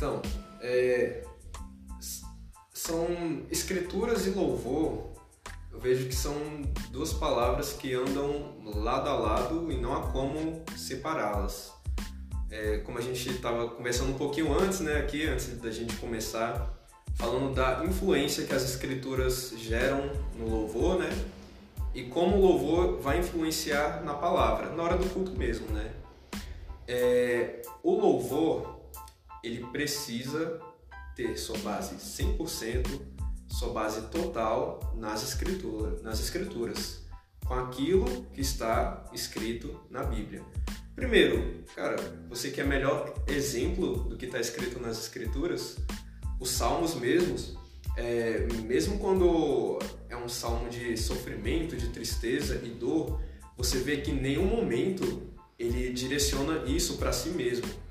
Então, 0.04 0.20
é, 0.60 1.22
são 2.74 3.06
escrituras 3.50 4.26
e 4.26 4.30
louvor. 4.30 5.14
Eu 5.72 5.80
vejo 5.80 6.08
que 6.08 6.14
são 6.14 6.36
duas 6.90 7.14
palavras 7.14 7.72
que 7.72 7.94
andam 7.94 8.54
lado 8.62 9.08
a 9.08 9.14
lado 9.14 9.72
e 9.72 9.80
não 9.80 9.96
há 9.96 10.02
como 10.08 10.62
separá-las. 10.76 11.72
É, 12.50 12.78
como 12.80 12.98
a 12.98 13.00
gente 13.00 13.30
estava 13.30 13.66
conversando 13.68 14.10
um 14.10 14.18
pouquinho 14.18 14.52
antes, 14.52 14.80
né, 14.80 14.98
aqui, 14.98 15.26
antes 15.26 15.58
da 15.58 15.70
gente 15.70 15.96
começar, 15.96 16.70
falando 17.14 17.54
da 17.54 17.82
influência 17.86 18.44
que 18.44 18.52
as 18.52 18.62
escrituras 18.62 19.54
geram 19.56 20.12
no 20.38 20.50
louvor, 20.50 20.98
né, 20.98 21.10
e 21.94 22.02
como 22.02 22.36
o 22.36 22.40
louvor 22.42 23.00
vai 23.00 23.20
influenciar 23.20 24.04
na 24.04 24.12
palavra, 24.12 24.68
na 24.70 24.82
hora 24.82 24.98
do 24.98 25.08
culto 25.08 25.32
mesmo, 25.32 25.66
né. 25.68 25.92
É, 26.86 27.62
o 27.82 27.94
louvor, 27.94 28.73
ele 29.44 29.66
precisa 29.66 30.58
ter 31.14 31.36
sua 31.36 31.58
base 31.58 31.96
100%, 31.96 32.86
sua 33.46 33.68
base 33.68 34.00
total 34.08 34.94
nas 34.96 35.22
escrituras, 35.22 36.02
nas 36.02 36.18
escrituras, 36.18 37.02
com 37.44 37.54
aquilo 37.54 38.24
que 38.32 38.40
está 38.40 39.04
escrito 39.12 39.78
na 39.90 40.02
Bíblia. 40.02 40.42
Primeiro, 40.96 41.62
cara, 41.74 41.96
você 42.28 42.50
quer 42.50 42.66
melhor 42.66 43.14
exemplo 43.26 44.04
do 44.04 44.16
que 44.16 44.24
está 44.26 44.40
escrito 44.40 44.80
nas 44.80 44.98
escrituras? 44.98 45.76
Os 46.40 46.50
salmos 46.50 46.94
mesmos, 46.94 47.56
é, 47.96 48.46
mesmo 48.64 48.98
quando 48.98 49.78
é 50.08 50.16
um 50.16 50.28
salmo 50.28 50.70
de 50.70 50.96
sofrimento, 50.96 51.76
de 51.76 51.90
tristeza 51.90 52.60
e 52.64 52.70
dor, 52.70 53.20
você 53.56 53.78
vê 53.78 53.98
que 53.98 54.10
em 54.10 54.20
nenhum 54.20 54.46
momento 54.46 55.30
ele 55.58 55.92
direciona 55.92 56.64
isso 56.66 56.96
para 56.96 57.12
si 57.12 57.28
mesmo 57.28 57.83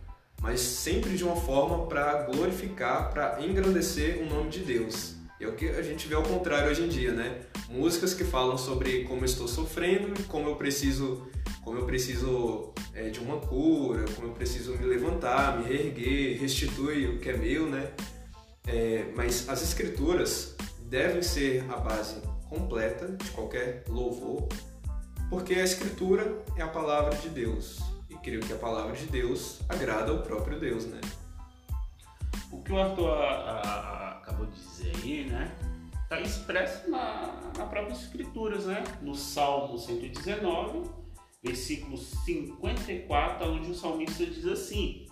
mas 0.44 0.60
sempre 0.60 1.16
de 1.16 1.24
uma 1.24 1.38
forma 1.38 1.88
para 1.88 2.24
glorificar, 2.24 3.10
para 3.12 3.42
engrandecer 3.42 4.22
o 4.22 4.26
nome 4.26 4.50
de 4.50 4.60
Deus. 4.60 5.16
É 5.40 5.48
o 5.48 5.56
que 5.56 5.70
a 5.70 5.82
gente 5.82 6.06
vê 6.06 6.16
ao 6.16 6.24
contrário 6.24 6.70
hoje 6.70 6.84
em 6.84 6.90
dia, 6.90 7.14
né? 7.14 7.44
Músicas 7.70 8.14
que 8.14 8.26
falam 8.26 8.58
sobre 8.58 9.06
como 9.06 9.22
eu 9.22 9.26
estou 9.26 9.48
sofrendo, 9.48 10.22
como 10.28 10.50
eu 10.50 10.58
preciso, 10.58 11.26
como 11.64 11.80
eu 11.80 11.86
preciso 11.86 12.74
é, 12.94 13.10
de 13.10 13.22
uma 13.22 13.38
cura, 13.38 14.04
como 14.16 14.28
eu 14.28 14.32
preciso 14.34 14.74
me 14.74 14.86
levantar, 14.86 15.60
me 15.60 15.66
reerguer, 15.66 16.38
restituir 16.42 17.10
o 17.12 17.20
que 17.20 17.30
é 17.30 17.38
meu, 17.38 17.70
né? 17.70 17.92
É, 18.68 19.06
mas 19.16 19.48
as 19.48 19.64
escrituras 19.64 20.58
devem 20.90 21.22
ser 21.22 21.64
a 21.72 21.78
base 21.78 22.18
completa 22.50 23.08
de 23.08 23.32
qualquer 23.32 23.86
louvor, 23.88 24.50
porque 25.30 25.54
a 25.54 25.64
escritura 25.64 26.44
é 26.58 26.62
a 26.62 26.68
palavra 26.68 27.16
de 27.16 27.30
Deus 27.30 27.93
creio 28.24 28.40
que 28.40 28.54
a 28.54 28.58
palavra 28.58 28.96
de 28.96 29.06
Deus 29.06 29.60
agrada 29.68 30.12
ao 30.12 30.20
próprio 30.20 30.60
Deus, 30.60 30.86
né? 30.86 31.02
O 32.52 32.62
que 32.62 32.72
o 32.72 32.80
Arthur 32.80 33.10
a, 33.10 33.60
a, 33.60 34.10
acabou 34.18 34.46
de 34.46 34.54
dizer 34.54 34.94
aí, 35.04 35.26
né? 35.30 35.54
Está 36.04 36.22
expresso 36.22 36.90
na, 36.90 37.52
na 37.58 37.66
própria 37.66 37.94
Escrituras, 37.94 38.66
né? 38.66 38.84
No 39.02 39.14
Salmo 39.14 39.78
119, 39.78 40.90
versículo 41.44 41.98
54, 41.98 43.52
onde 43.52 43.72
o 43.72 43.76
salmista 43.76 44.26
diz 44.26 44.46
assim: 44.46 45.08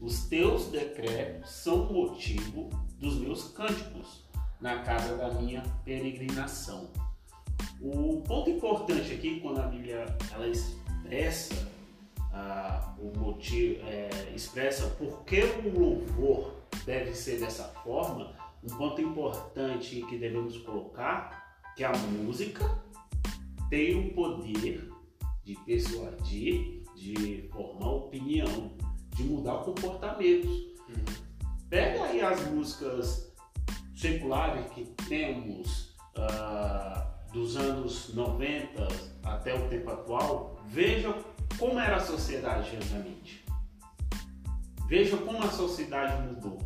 Os 0.00 0.26
teus 0.26 0.66
decretos 0.66 1.50
são 1.50 1.86
o 1.86 1.92
motivo 1.92 2.70
dos 2.98 3.18
meus 3.18 3.48
cânticos 3.48 4.24
na 4.60 4.78
casa 4.82 5.16
da 5.16 5.30
minha 5.30 5.62
peregrinação. 5.84 6.88
O 7.80 8.22
ponto 8.22 8.48
importante 8.48 9.12
aqui, 9.12 9.40
quando 9.40 9.60
a 9.60 9.66
Bíblia 9.66 10.06
ela 10.32 10.46
expressa 10.46 11.71
ah, 12.32 12.94
o 12.98 13.18
motivo, 13.18 13.86
é, 13.86 14.08
expressa 14.34 14.88
por 14.90 15.24
que 15.24 15.42
o 15.42 15.78
louvor 15.78 16.54
deve 16.86 17.14
ser 17.14 17.40
dessa 17.40 17.64
forma, 17.64 18.34
um 18.62 18.76
ponto 18.76 19.00
importante 19.00 20.02
que 20.02 20.16
devemos 20.16 20.56
colocar 20.58 21.42
que 21.76 21.84
a 21.84 21.92
música 21.92 22.82
tem 23.68 24.08
o 24.08 24.14
poder 24.14 24.90
de 25.44 25.56
persuadir, 25.66 26.82
de 26.94 27.48
formar 27.52 27.90
opinião, 27.90 28.72
de 29.16 29.24
mudar 29.24 29.64
comportamentos. 29.64 30.50
Uhum. 30.88 31.04
Pega 31.68 32.04
aí 32.04 32.20
as 32.20 32.46
músicas 32.48 33.34
seculares 33.94 34.70
que 34.72 34.84
temos 35.08 35.94
uh, 36.16 37.32
dos 37.32 37.56
anos 37.56 38.14
90 38.14 38.88
até 39.24 39.54
o 39.54 39.68
tempo 39.68 39.90
atual, 39.90 40.62
veja 40.66 41.14
como 41.58 41.78
era 41.78 41.96
a 41.96 42.00
sociedade 42.00 42.76
antigamente. 42.76 43.44
Veja 44.86 45.16
como 45.16 45.42
a 45.42 45.50
sociedade 45.50 46.22
mudou. 46.22 46.58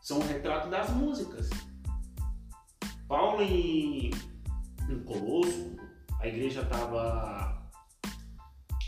São 0.00 0.18
um 0.18 0.26
retrato 0.26 0.68
das 0.68 0.90
músicas. 0.90 1.50
Paulo 3.08 3.42
em, 3.42 4.10
em 4.88 5.02
Colosso, 5.04 5.76
a 6.20 6.28
igreja 6.28 6.62
estava 6.62 7.68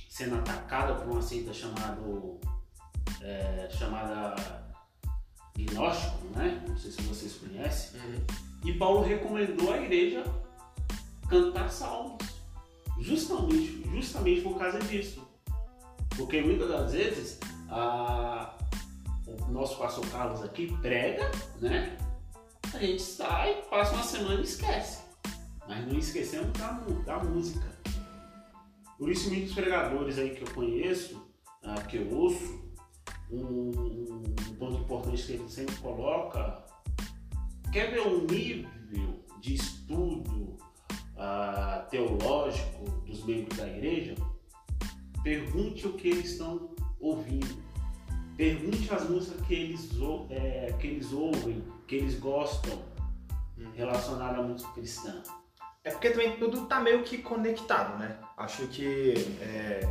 sendo 0.08 0.36
atacada 0.36 0.94
por 0.94 1.10
uma 1.10 1.22
seita 1.22 1.52
chamado, 1.52 2.38
é, 3.20 3.68
chamada 3.70 4.36
gnóstico, 5.56 6.26
né? 6.36 6.64
Não 6.68 6.76
sei 6.76 6.90
se 6.90 7.02
vocês 7.02 7.34
conhecem. 7.34 8.00
Uhum. 8.00 8.24
E 8.64 8.74
Paulo 8.74 9.02
recomendou 9.02 9.72
à 9.72 9.78
igreja 9.78 10.22
cantar 11.28 11.68
salmos. 11.70 12.31
Justamente, 12.98 13.82
justamente 13.90 14.40
por 14.42 14.58
causa 14.58 14.78
disso. 14.80 15.26
Porque 16.16 16.40
muitas 16.40 16.68
das 16.68 16.92
vezes 16.92 17.40
a, 17.68 18.56
o 19.26 19.50
nosso 19.50 19.78
pastor 19.78 20.06
Carlos 20.10 20.42
aqui 20.42 20.76
prega, 20.80 21.30
né? 21.60 21.96
A 22.74 22.78
gente 22.78 23.02
sai, 23.02 23.62
passa 23.70 23.94
uma 23.94 24.02
semana 24.02 24.40
e 24.40 24.44
esquece. 24.44 25.02
Mas 25.68 25.86
não 25.86 25.98
esquecemos 25.98 26.52
da, 26.58 26.72
da 27.04 27.18
música. 27.24 27.70
Por 28.98 29.10
isso 29.10 29.30
muitos 29.30 29.54
pregadores 29.54 30.18
aí 30.18 30.30
que 30.30 30.42
eu 30.42 30.54
conheço, 30.54 31.26
ah, 31.62 31.80
que 31.82 31.96
eu 31.96 32.10
ouço, 32.14 32.62
um, 33.30 33.70
um 34.50 34.54
ponto 34.58 34.78
importante 34.78 35.24
que 35.24 35.32
ele 35.32 35.48
sempre 35.48 35.74
coloca, 35.76 36.64
quer 37.72 37.90
ver 37.90 38.00
o 38.00 38.26
nível 38.26 39.24
de 39.40 39.54
estudo 39.54 40.56
uh, 41.22 41.88
teológico 41.88 42.90
dos 43.06 43.24
membros 43.24 43.56
da 43.56 43.68
igreja? 43.68 44.14
Pergunte 45.22 45.86
o 45.86 45.92
que 45.92 46.08
eles 46.08 46.32
estão 46.32 46.74
ouvindo. 47.00 47.62
Pergunte 48.36 48.92
as 48.92 49.08
músicas 49.08 49.46
que 49.46 49.54
eles, 49.54 49.90
é, 50.30 50.74
que 50.80 50.86
eles 50.88 51.12
ouvem, 51.12 51.62
que 51.86 51.96
eles 51.96 52.18
gostam, 52.18 52.82
relacionadas 53.74 54.38
à 54.38 54.42
música 54.42 54.72
cristã. 54.72 55.22
É 55.84 55.90
porque 55.90 56.10
também 56.10 56.36
tudo 56.36 56.66
tá 56.66 56.80
meio 56.80 57.02
que 57.02 57.18
conectado, 57.18 57.98
né? 57.98 58.18
Acho 58.36 58.66
que. 58.68 59.14
É... 59.40 59.88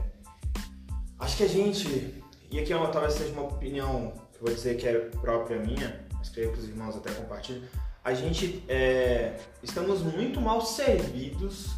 Acho 1.20 1.38
que 1.38 1.44
a 1.44 1.48
gente. 1.48 2.24
E 2.50 2.60
aqui 2.60 2.74
é 2.74 2.76
uma, 2.76 2.90
talvez 2.90 3.14
seja 3.14 3.32
uma 3.34 3.44
opinião 3.44 4.12
que 4.32 4.38
eu 4.38 4.46
vou 4.46 4.54
dizer 4.54 4.78
que 4.78 4.88
é 4.88 5.00
própria 5.22 5.60
minha, 5.60 6.06
mas 6.18 6.30
creio 6.30 6.52
que 6.52 6.60
os 6.60 6.68
irmãos 6.68 6.96
até 6.96 7.12
compartilham. 7.12 7.64
A 8.04 8.14
gente. 8.14 8.64
É... 8.68 9.38
Estamos 9.62 10.02
muito 10.02 10.42
mal 10.42 10.62
servidos 10.62 11.70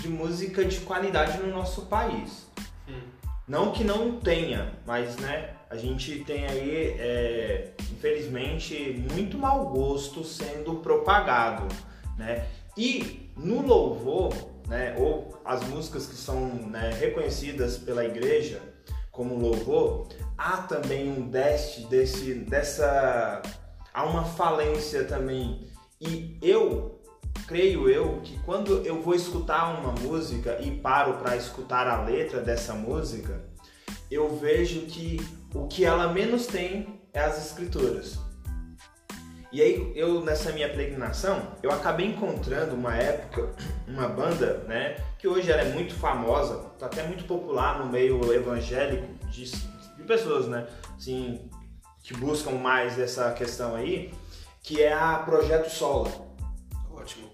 de 0.00 0.08
música 0.08 0.64
de 0.64 0.80
qualidade 0.80 1.38
no 1.38 1.48
nosso 1.48 1.82
país. 1.86 2.46
Hum. 2.88 3.00
Não 3.46 3.72
que 3.72 3.82
não 3.82 4.20
tenha, 4.20 4.72
mas 4.86 5.16
né, 5.16 5.54
a 5.70 5.76
gente 5.76 6.22
tem 6.24 6.46
aí, 6.46 6.96
é, 6.98 7.72
infelizmente, 7.92 9.04
muito 9.10 9.38
mau 9.38 9.68
gosto 9.68 10.22
sendo 10.22 10.76
propagado. 10.76 11.66
Né? 12.16 12.46
E 12.76 13.30
no 13.36 13.66
louvor, 13.66 14.34
né, 14.66 14.94
ou 14.98 15.40
as 15.44 15.66
músicas 15.68 16.06
que 16.06 16.14
são 16.14 16.46
né, 16.46 16.90
reconhecidas 16.98 17.78
pela 17.78 18.04
igreja 18.04 18.60
como 19.10 19.34
louvor, 19.34 20.08
há 20.36 20.58
também 20.58 21.10
um 21.10 21.28
deste 21.28 21.86
desse, 21.86 22.34
dessa. 22.34 23.42
Há 23.98 24.04
uma 24.04 24.24
falência 24.24 25.04
também. 25.04 25.66
E 26.00 26.38
eu 26.40 27.02
creio 27.48 27.90
eu 27.90 28.20
que 28.22 28.38
quando 28.44 28.86
eu 28.86 29.02
vou 29.02 29.12
escutar 29.12 29.76
uma 29.80 29.90
música 29.90 30.56
e 30.60 30.70
paro 30.70 31.14
para 31.14 31.36
escutar 31.36 31.88
a 31.88 32.04
letra 32.04 32.40
dessa 32.40 32.74
música, 32.74 33.42
eu 34.08 34.36
vejo 34.36 34.82
que 34.82 35.20
o 35.52 35.66
que 35.66 35.84
ela 35.84 36.12
menos 36.12 36.46
tem 36.46 37.00
é 37.12 37.18
as 37.18 37.44
escrituras. 37.44 38.20
E 39.50 39.60
aí 39.60 39.92
eu 39.96 40.24
nessa 40.24 40.52
minha 40.52 40.68
peregrinação, 40.68 41.54
eu 41.60 41.72
acabei 41.72 42.06
encontrando 42.06 42.76
uma 42.76 42.94
época, 42.94 43.50
uma 43.88 44.08
banda, 44.08 44.58
né, 44.68 44.96
que 45.18 45.26
hoje 45.26 45.50
ela 45.50 45.62
é 45.62 45.72
muito 45.72 45.94
famosa, 45.94 46.54
tá 46.78 46.86
até 46.86 47.02
muito 47.02 47.24
popular 47.24 47.80
no 47.80 47.90
meio 47.90 48.32
evangélico 48.32 49.08
de, 49.28 49.50
de 49.50 50.02
pessoas, 50.06 50.46
né, 50.46 50.68
assim, 50.96 51.50
que 52.08 52.14
buscam 52.14 52.52
mais 52.52 52.98
essa 52.98 53.30
questão 53.32 53.74
aí, 53.74 54.10
que 54.62 54.82
é 54.82 54.90
a 54.90 55.18
Projeto 55.18 55.68
Sola. 55.68 56.10
Ótimo. 56.90 57.30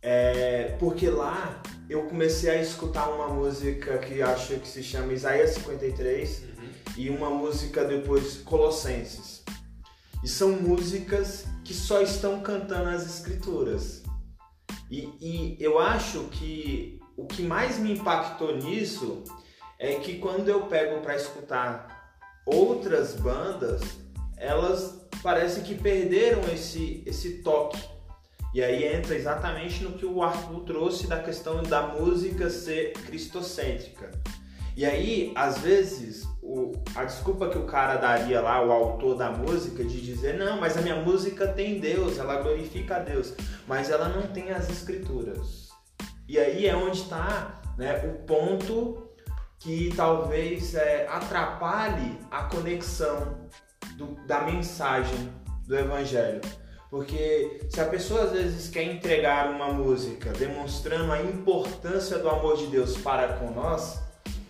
É, 0.00 0.74
porque 0.78 1.10
lá 1.10 1.60
eu 1.86 2.04
comecei 2.04 2.48
a 2.48 2.62
escutar 2.62 3.06
uma 3.10 3.28
música 3.28 3.98
que 3.98 4.22
acho 4.22 4.54
que 4.60 4.66
se 4.66 4.82
chama 4.82 5.12
Isaías 5.12 5.50
53 5.56 6.42
uhum. 6.42 6.68
e 6.96 7.10
uma 7.10 7.28
música 7.28 7.84
depois 7.84 8.38
Colossenses. 8.38 9.44
E 10.24 10.28
são 10.28 10.52
músicas 10.52 11.44
que 11.62 11.74
só 11.74 12.00
estão 12.00 12.40
cantando 12.40 12.88
as 12.88 13.04
escrituras. 13.04 14.02
E, 14.90 15.10
e 15.20 15.56
eu 15.60 15.78
acho 15.78 16.24
que 16.30 16.98
o 17.14 17.26
que 17.26 17.42
mais 17.42 17.78
me 17.78 17.92
impactou 17.92 18.56
nisso 18.56 19.22
é 19.78 19.96
que 19.96 20.18
quando 20.18 20.48
eu 20.48 20.62
pego 20.62 21.02
para 21.02 21.14
escutar 21.14 21.95
outras 22.46 23.14
bandas, 23.14 23.82
elas 24.36 25.06
parece 25.22 25.62
que 25.62 25.74
perderam 25.74 26.42
esse, 26.52 27.02
esse 27.04 27.42
toque. 27.42 27.82
E 28.54 28.62
aí 28.62 28.84
entra 28.84 29.14
exatamente 29.14 29.82
no 29.82 29.98
que 29.98 30.06
o 30.06 30.22
Arthur 30.22 30.60
trouxe 30.60 31.06
da 31.06 31.18
questão 31.18 31.62
da 31.62 31.82
música 31.88 32.48
ser 32.48 32.92
cristocêntrica. 32.92 34.10
E 34.76 34.84
aí, 34.84 35.32
às 35.34 35.58
vezes, 35.58 36.28
o, 36.42 36.72
a 36.94 37.04
desculpa 37.04 37.48
que 37.48 37.58
o 37.58 37.64
cara 37.64 37.96
daria 37.96 38.40
lá, 38.40 38.62
o 38.64 38.70
autor 38.70 39.16
da 39.16 39.30
música, 39.30 39.82
de 39.82 40.00
dizer, 40.00 40.38
não, 40.38 40.60
mas 40.60 40.76
a 40.76 40.82
minha 40.82 40.96
música 40.96 41.48
tem 41.48 41.80
Deus, 41.80 42.18
ela 42.18 42.40
glorifica 42.40 42.96
a 42.96 42.98
Deus, 42.98 43.34
mas 43.66 43.90
ela 43.90 44.08
não 44.08 44.22
tem 44.28 44.50
as 44.50 44.68
escrituras. 44.70 45.70
E 46.28 46.38
aí 46.38 46.66
é 46.66 46.76
onde 46.76 46.98
está 46.98 47.62
né, 47.78 48.04
o 48.06 48.26
ponto 48.26 49.05
que 49.58 49.92
talvez 49.96 50.74
é, 50.74 51.06
atrapalhe 51.08 52.18
a 52.30 52.44
conexão 52.44 53.48
do, 53.96 54.14
da 54.26 54.42
mensagem 54.42 55.32
do 55.66 55.76
Evangelho. 55.76 56.40
Porque 56.90 57.60
se 57.68 57.80
a 57.80 57.86
pessoa 57.86 58.24
às 58.24 58.32
vezes 58.32 58.68
quer 58.68 58.84
entregar 58.84 59.50
uma 59.50 59.68
música 59.72 60.30
demonstrando 60.32 61.12
a 61.12 61.20
importância 61.20 62.18
do 62.18 62.28
amor 62.28 62.56
de 62.56 62.66
Deus 62.68 62.96
para 62.96 63.34
com 63.34 63.50
nós, 63.50 63.98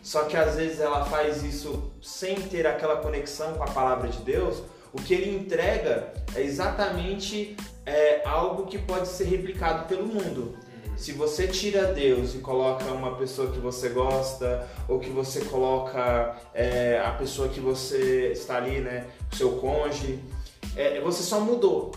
só 0.02 0.24
que 0.24 0.36
às 0.36 0.54
vezes 0.54 0.80
ela 0.80 1.04
faz 1.06 1.42
isso 1.42 1.90
sem 2.00 2.36
ter 2.36 2.66
aquela 2.66 2.96
conexão 2.98 3.54
com 3.54 3.64
a 3.64 3.66
palavra 3.66 4.08
de 4.08 4.18
Deus. 4.18 4.62
O 4.92 4.98
que 4.98 5.14
ele 5.14 5.36
entrega 5.36 6.12
é 6.34 6.42
exatamente 6.42 7.56
é, 7.84 8.22
algo 8.24 8.66
que 8.66 8.78
pode 8.78 9.08
ser 9.08 9.24
replicado 9.24 9.86
pelo 9.86 10.06
mundo. 10.06 10.56
Se 10.96 11.12
você 11.12 11.46
tira 11.46 11.92
Deus 11.92 12.34
e 12.34 12.38
coloca 12.38 12.84
uma 12.92 13.16
pessoa 13.16 13.50
que 13.50 13.58
você 13.58 13.90
gosta, 13.90 14.66
ou 14.88 14.98
que 14.98 15.10
você 15.10 15.44
coloca 15.44 16.36
é, 16.54 17.00
a 17.04 17.10
pessoa 17.12 17.48
que 17.48 17.60
você 17.60 18.32
está 18.32 18.56
ali, 18.56 18.80
né, 18.80 19.06
seu 19.32 19.52
cônjuge, 19.58 20.18
é, 20.74 21.00
você 21.00 21.22
só 21.22 21.40
mudou. 21.40 21.92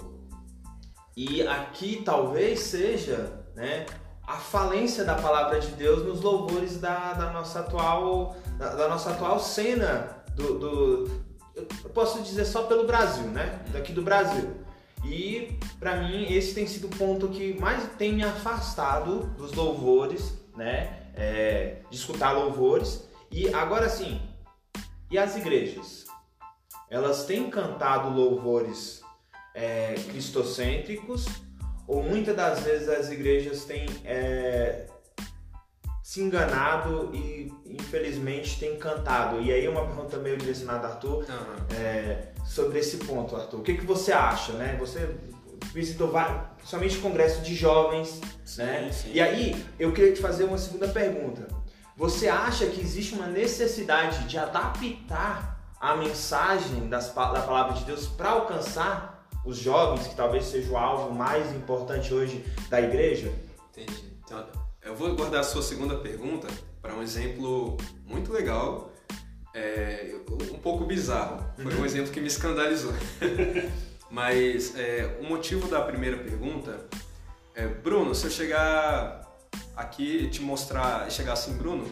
E 1.16 1.46
aqui 1.48 2.02
talvez 2.04 2.60
seja 2.62 3.44
né, 3.56 3.86
a 4.26 4.38
falência 4.38 5.04
da 5.04 5.16
palavra 5.16 5.60
de 5.60 5.72
Deus 5.72 6.06
nos 6.06 6.22
louvores 6.22 6.80
da, 6.80 7.14
da 7.14 7.32
nossa 7.32 7.60
atual 7.60 8.36
da, 8.58 8.76
da, 8.76 8.88
nossa 8.88 9.10
atual 9.12 9.40
cena 9.40 10.24
do, 10.36 10.60
do, 10.60 11.12
eu 11.56 11.90
posso 11.90 12.22
dizer 12.22 12.46
só 12.46 12.64
pelo 12.64 12.86
Brasil, 12.86 13.26
né? 13.26 13.60
Daqui 13.72 13.92
do 13.92 14.02
Brasil. 14.02 14.50
E 15.06 15.58
para 15.80 15.98
mim 15.98 16.32
esse 16.34 16.54
tem 16.54 16.68
sido 16.68 16.88
o 16.88 16.98
ponto 16.98 17.30
que 17.30 17.60
mais 17.60 17.84
tem 17.98 18.14
me 18.14 18.24
afastado 18.24 19.28
dos 19.38 19.54
louvores, 19.54 20.34
né? 20.56 21.12
É, 21.16 21.82
de 21.90 21.96
escutar 21.96 22.32
louvores. 22.32 23.08
E 23.32 23.54
agora 23.54 23.90
sim, 23.90 24.22
e 25.12 25.18
as 25.18 25.36
igrejas? 25.36 26.06
Elas 26.90 27.26
têm 27.26 27.50
cantado 27.50 28.10
louvores 28.10 29.02
é, 29.54 29.96
cristocêntricos 30.10 31.26
ou 31.88 32.04
muitas 32.04 32.36
das 32.36 32.60
vezes 32.62 32.88
as 32.88 33.12
igrejas 33.12 33.66
têm 33.66 33.86
é, 34.04 34.88
se 36.10 36.24
enganado 36.24 37.12
e 37.14 37.54
infelizmente 37.68 38.60
têm 38.60 38.80
cantado. 38.80 39.40
E 39.42 39.54
aí 39.54 39.68
uma 39.68 39.86
pergunta 39.86 40.18
meio 40.18 40.38
direcionada 40.38 40.88
Arthur 40.88 41.18
uhum. 41.18 41.76
é, 41.78 42.30
sobre 42.44 42.80
esse 42.80 42.98
ponto, 42.98 43.36
Arthur. 43.36 43.60
O 43.60 43.62
que, 43.62 43.76
que 43.76 43.86
você 43.86 44.12
acha, 44.12 44.54
né? 44.54 44.76
Você 44.80 45.08
visitou 45.72 46.12
somente 46.64 46.98
congresso 46.98 47.44
de 47.44 47.54
jovens, 47.54 48.20
sim, 48.44 48.64
né? 48.64 48.92
Sim. 48.92 49.12
E 49.14 49.22
aí 49.22 49.66
eu 49.78 49.94
queria 49.94 50.12
te 50.12 50.20
fazer 50.20 50.46
uma 50.46 50.58
segunda 50.58 50.88
pergunta. 50.88 51.48
Você 51.96 52.28
acha 52.28 52.66
que 52.66 52.82
existe 52.82 53.14
uma 53.14 53.28
necessidade 53.28 54.28
de 54.28 54.36
adaptar 54.36 55.64
a 55.80 55.96
mensagem 55.96 56.90
das, 56.90 57.14
da 57.14 57.42
palavra 57.42 57.74
de 57.74 57.86
Deus 57.86 58.08
para 58.08 58.32
alcançar 58.32 59.30
os 59.46 59.58
jovens, 59.58 60.08
que 60.08 60.16
talvez 60.16 60.46
seja 60.46 60.72
o 60.72 60.76
alvo 60.76 61.14
mais 61.14 61.54
importante 61.54 62.12
hoje 62.12 62.44
da 62.68 62.82
igreja? 62.82 63.32
Entendi. 63.72 64.09
Eu 64.90 64.96
vou 64.96 65.16
guardar 65.16 65.42
a 65.42 65.44
sua 65.44 65.62
segunda 65.62 65.96
pergunta 65.98 66.48
para 66.82 66.96
um 66.96 67.04
exemplo 67.04 67.78
muito 68.08 68.34
legal, 68.34 68.92
é, 69.54 70.16
um 70.52 70.58
pouco 70.58 70.84
bizarro. 70.84 71.46
Foi 71.56 71.72
um 71.76 71.78
uhum. 71.78 71.86
exemplo 71.86 72.12
que 72.12 72.20
me 72.20 72.26
escandalizou. 72.26 72.92
Mas 74.10 74.76
é, 74.76 75.20
o 75.22 75.26
motivo 75.26 75.68
da 75.68 75.80
primeira 75.82 76.18
pergunta 76.18 76.88
é, 77.54 77.68
Bruno, 77.68 78.16
se 78.16 78.26
eu 78.26 78.32
chegar 78.32 79.32
aqui 79.76 80.24
e 80.24 80.30
te 80.32 80.42
mostrar, 80.42 81.08
chegar 81.12 81.34
assim, 81.34 81.54
Bruno, 81.54 81.86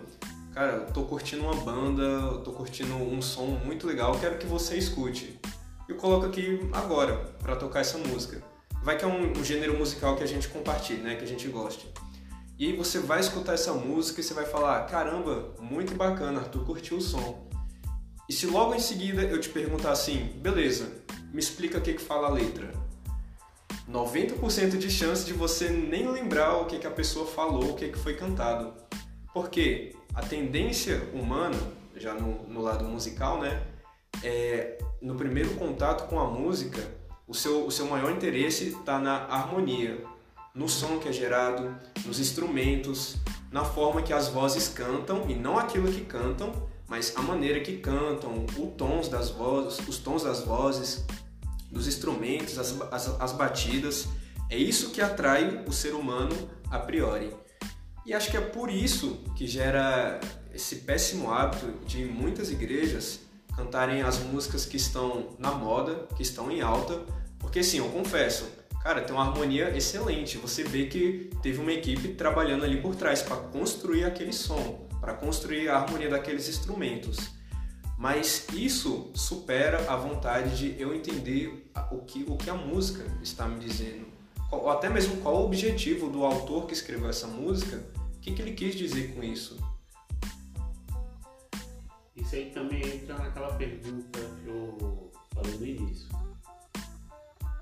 cara, 0.51 0.77
eu 0.77 0.85
tô 0.87 1.03
curtindo 1.03 1.43
uma 1.43 1.53
banda, 1.53 2.01
eu 2.01 2.39
tô 2.39 2.51
curtindo 2.51 2.95
um 2.95 3.21
som 3.21 3.45
muito 3.63 3.85
legal, 3.85 4.17
quero 4.19 4.39
que 4.39 4.47
você 4.47 4.75
escute 4.75 5.39
eu 5.87 5.95
coloco 5.95 6.25
aqui 6.25 6.59
agora 6.73 7.15
para 7.41 7.55
tocar 7.55 7.79
essa 7.79 7.97
música. 7.97 8.41
Vai 8.83 8.97
que 8.97 9.05
é 9.05 9.07
um, 9.07 9.31
um, 9.31 9.43
gênero 9.43 9.77
musical 9.77 10.15
que 10.17 10.23
a 10.23 10.27
gente 10.27 10.49
compartilha, 10.49 11.01
né? 11.01 11.15
Que 11.15 11.23
a 11.23 11.27
gente 11.27 11.47
goste. 11.47 11.87
E 12.59 12.65
aí 12.65 12.75
você 12.75 12.97
vai 12.97 13.19
escutar 13.19 13.53
essa 13.53 13.71
música 13.71 14.19
e 14.19 14.23
você 14.23 14.33
vai 14.33 14.45
falar, 14.45 14.83
caramba, 14.87 15.53
muito 15.59 15.93
bacana, 15.93 16.39
Arthur 16.39 16.65
curtiu 16.65 16.97
o 16.97 17.01
som. 17.01 17.47
E 18.27 18.33
se 18.33 18.47
logo 18.47 18.73
em 18.73 18.79
seguida 18.79 19.21
eu 19.21 19.39
te 19.39 19.49
perguntar 19.49 19.91
assim, 19.91 20.33
beleza, 20.37 21.03
me 21.31 21.39
explica 21.39 21.77
o 21.77 21.81
que, 21.81 21.93
que 21.93 22.01
fala 22.01 22.27
a 22.27 22.31
letra. 22.31 22.71
90% 23.87 24.77
de 24.77 24.89
chance 24.89 25.23
de 25.23 25.33
você 25.33 25.69
nem 25.69 26.11
lembrar 26.11 26.57
o 26.57 26.65
que, 26.65 26.79
que 26.79 26.87
a 26.87 26.91
pessoa 26.91 27.27
falou, 27.27 27.71
o 27.71 27.75
que, 27.75 27.89
que 27.89 27.97
foi 27.97 28.15
cantado. 28.15 28.73
Porque 29.31 29.95
a 30.15 30.23
tendência 30.23 31.09
humana, 31.13 31.57
já 31.95 32.15
no, 32.15 32.41
no 32.49 32.61
lado 32.61 32.83
musical, 32.85 33.39
né, 33.39 33.61
é 34.23 34.79
no 34.99 35.15
primeiro 35.15 35.51
contato 35.51 36.09
com 36.09 36.19
a 36.19 36.25
música, 36.25 36.81
o 37.27 37.35
seu, 37.35 37.67
o 37.67 37.71
seu 37.71 37.85
maior 37.85 38.11
interesse 38.11 38.69
está 38.69 38.97
na 38.97 39.25
harmonia, 39.27 40.03
no 40.57 40.67
som 40.67 40.97
que 40.97 41.07
é 41.07 41.11
gerado, 41.11 41.77
nos 42.03 42.19
instrumentos, 42.19 43.17
na 43.51 43.63
forma 43.63 44.01
que 44.01 44.11
as 44.11 44.27
vozes 44.27 44.67
cantam 44.67 45.29
e 45.29 45.35
não 45.35 45.57
aquilo 45.57 45.91
que 45.91 46.01
cantam, 46.01 46.51
mas 46.87 47.13
a 47.15 47.21
maneira 47.21 47.59
que 47.59 47.77
cantam, 47.77 48.43
os 48.57 48.75
tons 48.75 49.07
das 49.07 49.29
vozes, 49.29 49.87
os 49.87 49.99
tons 49.99 50.23
das 50.23 50.43
vozes, 50.43 51.05
dos 51.71 51.87
instrumentos, 51.87 52.57
as, 52.57 52.75
as, 52.91 53.21
as 53.21 53.31
batidas. 53.33 54.07
É 54.49 54.57
isso 54.57 54.89
que 54.89 54.99
atrai 54.99 55.63
o 55.67 55.71
ser 55.71 55.93
humano 55.93 56.35
a 56.71 56.79
priori. 56.79 57.31
E 58.03 58.13
acho 58.13 58.31
que 58.31 58.37
é 58.37 58.41
por 58.41 58.71
isso 58.71 59.23
que 59.35 59.45
gera 59.45 60.19
esse 60.51 60.77
péssimo 60.77 61.31
hábito 61.31 61.71
de 61.85 62.05
muitas 62.05 62.49
igrejas 62.49 63.19
cantarem 63.55 64.01
as 64.01 64.19
músicas 64.19 64.65
que 64.65 64.77
estão 64.77 65.35
na 65.37 65.51
moda, 65.51 66.07
que 66.15 66.23
estão 66.23 66.49
em 66.49 66.61
alta, 66.61 67.03
porque 67.37 67.59
assim, 67.59 67.77
eu 67.77 67.89
confesso, 67.89 68.45
cara, 68.87 69.01
tem 69.01 69.13
uma 69.13 69.25
harmonia 69.25 69.75
excelente. 69.75 70.37
Você 70.37 70.63
vê 70.63 70.85
que 70.85 71.29
teve 71.41 71.59
uma 71.59 71.73
equipe 71.73 72.13
trabalhando 72.13 72.63
ali 72.63 72.81
por 72.81 72.95
trás 72.95 73.21
para 73.21 73.35
construir 73.35 74.05
aquele 74.05 74.31
som, 74.31 74.87
para 75.01 75.13
construir 75.13 75.67
a 75.67 75.79
harmonia 75.79 76.09
daqueles 76.09 76.47
instrumentos. 76.47 77.31
Mas 77.97 78.47
isso 78.53 79.11
supera 79.13 79.91
a 79.91 79.97
vontade 79.97 80.57
de 80.57 80.81
eu 80.81 80.95
entender 80.95 81.69
o 81.91 81.97
que, 81.97 82.23
o 82.29 82.37
que 82.37 82.49
a 82.49 82.53
música 82.53 83.03
está 83.21 83.45
me 83.45 83.59
dizendo. 83.59 84.07
Ou 84.49 84.69
até 84.69 84.87
mesmo 84.87 85.17
qual 85.17 85.35
o 85.35 85.45
objetivo 85.45 86.09
do 86.09 86.23
autor 86.23 86.65
que 86.65 86.73
escreveu 86.73 87.09
essa 87.09 87.27
música, 87.27 87.83
o 88.15 88.19
que, 88.21 88.31
que 88.31 88.41
ele 88.41 88.53
quis 88.53 88.73
dizer 88.73 89.13
com 89.13 89.21
isso. 89.21 89.57
Isso 92.15 92.35
aí 92.35 92.51
também 92.51 92.81
entra 92.87 93.17
naquela 93.17 93.53
pergunta 93.55 94.19
que 94.41 94.47
eu 94.47 95.11
falei 95.33 95.57
no 95.57 95.65
início 95.65 96.07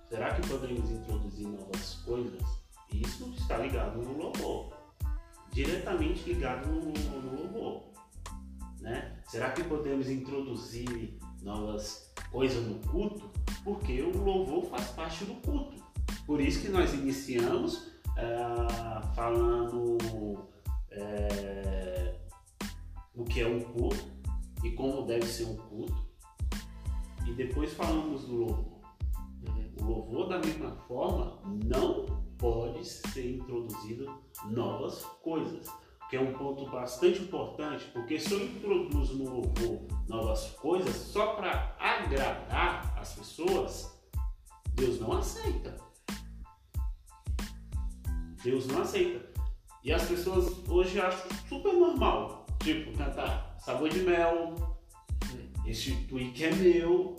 Será 0.09 0.35
que 0.35 0.47
podemos 0.47 0.91
introduzir 0.91 1.47
novas 1.47 1.95
coisas? 2.05 2.41
Isso 2.91 3.33
está 3.37 3.57
ligado 3.57 4.01
no 4.01 4.17
louvor, 4.17 4.73
diretamente 5.51 6.29
ligado 6.29 6.67
no, 6.67 6.91
no 6.91 7.41
louvor. 7.41 7.83
Né? 8.79 9.19
Será 9.27 9.51
que 9.51 9.63
podemos 9.63 10.07
introduzir 10.09 11.17
novas 11.41 12.13
coisas 12.31 12.63
no 12.63 12.75
culto? 12.87 13.29
Porque 13.63 14.01
o 14.03 14.15
louvor 14.23 14.65
faz 14.65 14.89
parte 14.91 15.25
do 15.25 15.33
culto. 15.41 15.83
Por 16.27 16.39
isso 16.39 16.61
que 16.61 16.69
nós 16.69 16.93
iniciamos 16.93 17.91
é, 18.15 19.15
falando 19.15 20.47
é, 20.91 22.15
o 23.15 23.23
que 23.23 23.41
é 23.41 23.47
um 23.47 23.59
culto 23.59 24.05
e 24.63 24.71
como 24.71 25.05
deve 25.05 25.25
ser 25.25 25.45
um 25.45 25.55
culto. 25.55 26.05
E 27.25 27.33
depois 27.33 27.73
falamos 27.73 28.25
do 28.25 28.35
louvor. 28.35 28.74
Louvor, 29.85 30.27
da 30.27 30.39
mesma 30.39 30.71
forma, 30.87 31.39
não 31.63 32.05
pode 32.39 32.83
ser 32.83 33.35
introduzido 33.35 34.11
novas 34.49 35.03
coisas, 35.21 35.67
que 36.09 36.17
é 36.17 36.19
um 36.19 36.33
ponto 36.33 36.69
bastante 36.71 37.21
importante, 37.21 37.85
porque 37.93 38.19
se 38.19 38.33
eu 38.33 38.43
introduzo 38.43 39.17
no 39.17 39.41
louvor 39.41 39.87
novas 40.07 40.51
coisas 40.53 40.95
só 40.95 41.35
para 41.35 41.75
agradar 41.79 42.97
as 42.99 43.13
pessoas, 43.13 43.95
Deus 44.73 44.99
não 44.99 45.13
aceita. 45.13 45.77
Deus 48.43 48.67
não 48.67 48.81
aceita. 48.81 49.23
E 49.83 49.93
as 49.93 50.07
pessoas 50.07 50.67
hoje 50.67 50.99
acham 50.99 51.29
super 51.47 51.73
normal, 51.73 52.47
tipo, 52.63 52.95
cantar 52.97 53.55
sabor 53.59 53.89
de 53.89 53.99
mel, 53.99 54.55
instituir 55.65 56.33
que 56.33 56.45
é 56.45 56.55
meu. 56.55 57.15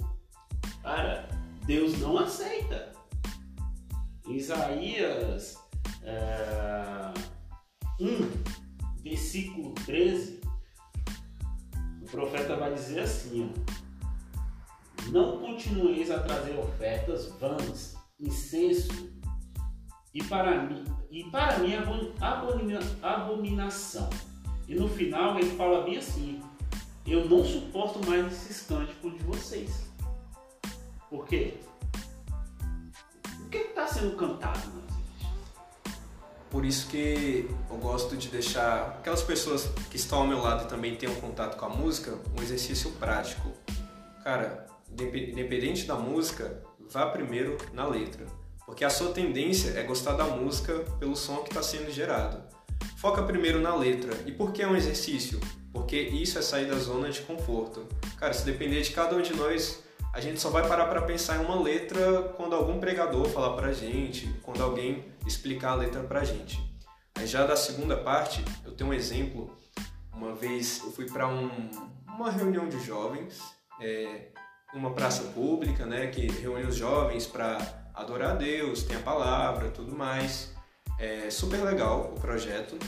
Cara, 0.83 1.26
Deus 1.67 1.99
não 1.99 2.17
aceita. 2.19 2.93
Isaías 4.29 5.59
é, 6.03 7.13
1, 8.01 8.07
versículo 9.03 9.73
13, 9.85 10.41
o 12.03 12.05
profeta 12.07 12.57
vai 12.57 12.73
dizer 12.73 13.01
assim: 13.01 13.53
ó, 13.53 15.11
Não 15.11 15.39
continueis 15.41 16.11
a 16.11 16.21
trazer 16.21 16.57
ofertas 16.57 17.33
vãs, 17.41 17.97
incenso, 18.21 19.11
e 20.15 20.23
para 20.23 20.63
mim, 20.63 20.85
e 21.11 21.25
para 21.25 21.59
mim 21.59 21.75
abomina, 22.21 22.81
abominação. 23.03 24.09
E 24.69 24.75
no 24.75 24.89
final 24.89 25.37
ele 25.39 25.57
fala 25.57 25.83
bem 25.83 25.99
assim: 25.99 26.41
Eu 27.07 27.29
não 27.29 27.45
suporto 27.45 28.05
mais 28.09 28.33
esses 28.33 28.67
cânticos 28.67 29.13
de 29.13 29.25
vocês. 29.25 29.86
Por 31.09 31.25
quê? 31.25 31.55
O 33.45 33.49
que 33.49 33.59
está 33.59 33.87
sendo 33.87 34.17
cantado 34.17 34.59
nas? 34.59 34.97
Por 36.51 36.65
isso 36.65 36.89
que 36.89 37.49
eu 37.71 37.77
gosto 37.77 38.17
de 38.17 38.29
deixar 38.29 38.97
aquelas 38.99 39.23
pessoas 39.23 39.69
que 39.91 39.97
estão 39.97 40.21
ao 40.21 40.27
meu 40.27 40.43
lado 40.43 40.65
e 40.65 40.69
também 40.69 40.99
um 41.09 41.21
contato 41.21 41.57
com 41.57 41.67
a 41.67 41.69
música, 41.69 42.19
um 42.37 42.43
exercício 42.43 42.91
prático. 42.93 43.53
Cara, 44.25 44.67
independente 44.91 45.87
da 45.87 45.95
música, 45.95 46.63
vá 46.91 47.07
primeiro 47.07 47.57
na 47.73 47.87
letra. 47.87 48.27
Porque 48.65 48.85
a 48.85 48.91
sua 48.91 49.13
tendência 49.13 49.71
é 49.79 49.85
gostar 49.85 50.15
da 50.15 50.25
música 50.25 50.81
pelo 50.99 51.15
som 51.15 51.37
que 51.39 51.51
está 51.51 51.63
sendo 51.63 51.91
gerado. 51.91 52.43
Foca 52.97 53.23
primeiro 53.23 53.61
na 53.61 53.77
letra. 53.77 54.13
E 54.27 54.33
por 54.33 54.53
que 54.53 54.63
é 54.63 54.67
um 54.67 54.75
exercício? 54.75 55.39
Porque 55.73 55.97
isso 55.97 56.39
é 56.39 56.43
sair 56.43 56.67
da 56.67 56.77
zona 56.77 57.11
de 57.11 57.21
conforto. 57.21 57.87
Cara, 58.19 58.33
se 58.33 58.45
depender 58.45 58.81
de 58.81 58.91
cada 58.91 59.15
um 59.15 59.23
de 59.23 59.35
nós, 59.37 59.85
a 60.17 60.21
gente 60.21 60.41
só 60.41 60.49
vai 60.49 60.67
parar 60.67 60.87
para 60.87 61.03
pensar 61.03 61.37
em 61.37 61.45
uma 61.45 61.61
letra 61.61 62.23
quando 62.39 62.55
algum 62.55 62.81
pregador 62.81 63.29
falar 63.29 63.55
para 63.55 63.67
a 63.67 63.73
gente, 63.75 64.27
quando 64.43 64.63
alguém 64.63 65.05
explicar 65.27 65.73
a 65.73 65.75
letra 65.75 66.03
para 66.03 66.21
a 66.21 66.25
gente. 66.25 66.59
Já 67.27 67.47
da 67.47 67.55
segunda 67.55 67.99
parte, 67.99 68.43
eu 68.65 68.73
tenho 68.73 68.89
um 68.89 68.95
exemplo. 68.95 69.55
Uma 70.15 70.35
vez 70.35 70.81
eu 70.83 70.91
fui 70.91 71.05
para 71.05 71.29
um, 71.29 71.51
uma 72.09 72.31
reunião 72.31 72.67
de 72.67 72.83
jovens, 72.83 73.43
é, 73.79 74.29
uma 74.73 74.95
praça 74.95 75.23
pública, 75.35 75.85
né, 75.85 76.07
que 76.07 76.27
reúne 76.29 76.65
os 76.65 76.77
jovens 76.77 77.27
para 77.27 77.59
adorar 77.93 78.31
a 78.31 78.35
Deus, 78.37 78.85
tem 78.85 78.97
a 78.97 79.01
palavra, 79.01 79.69
tudo 79.69 79.95
mais. 79.95 80.51
É 80.99 81.29
super 81.29 81.63
legal 81.63 82.15
o 82.17 82.19
projeto. 82.19 82.79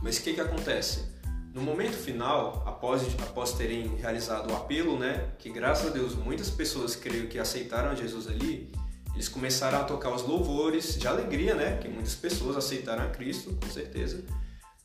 Mas 0.00 0.18
o 0.18 0.22
que 0.22 0.34
que 0.34 0.40
acontece? 0.40 1.11
No 1.54 1.60
momento 1.60 1.92
final, 1.92 2.62
após, 2.66 3.02
após 3.20 3.52
terem 3.52 3.94
realizado 3.96 4.50
o 4.50 4.56
apelo, 4.56 4.98
né, 4.98 5.32
que 5.38 5.50
graças 5.50 5.88
a 5.88 5.90
Deus 5.90 6.14
muitas 6.14 6.48
pessoas 6.48 6.96
creio 6.96 7.28
que 7.28 7.38
aceitaram 7.38 7.94
Jesus 7.94 8.26
ali, 8.26 8.72
eles 9.14 9.28
começaram 9.28 9.78
a 9.78 9.84
tocar 9.84 10.14
os 10.14 10.22
louvores 10.22 10.98
de 10.98 11.06
alegria, 11.06 11.54
né, 11.54 11.76
que 11.76 11.88
muitas 11.88 12.14
pessoas 12.14 12.56
aceitaram 12.56 13.04
a 13.04 13.08
Cristo, 13.08 13.54
com 13.62 13.70
certeza. 13.70 14.24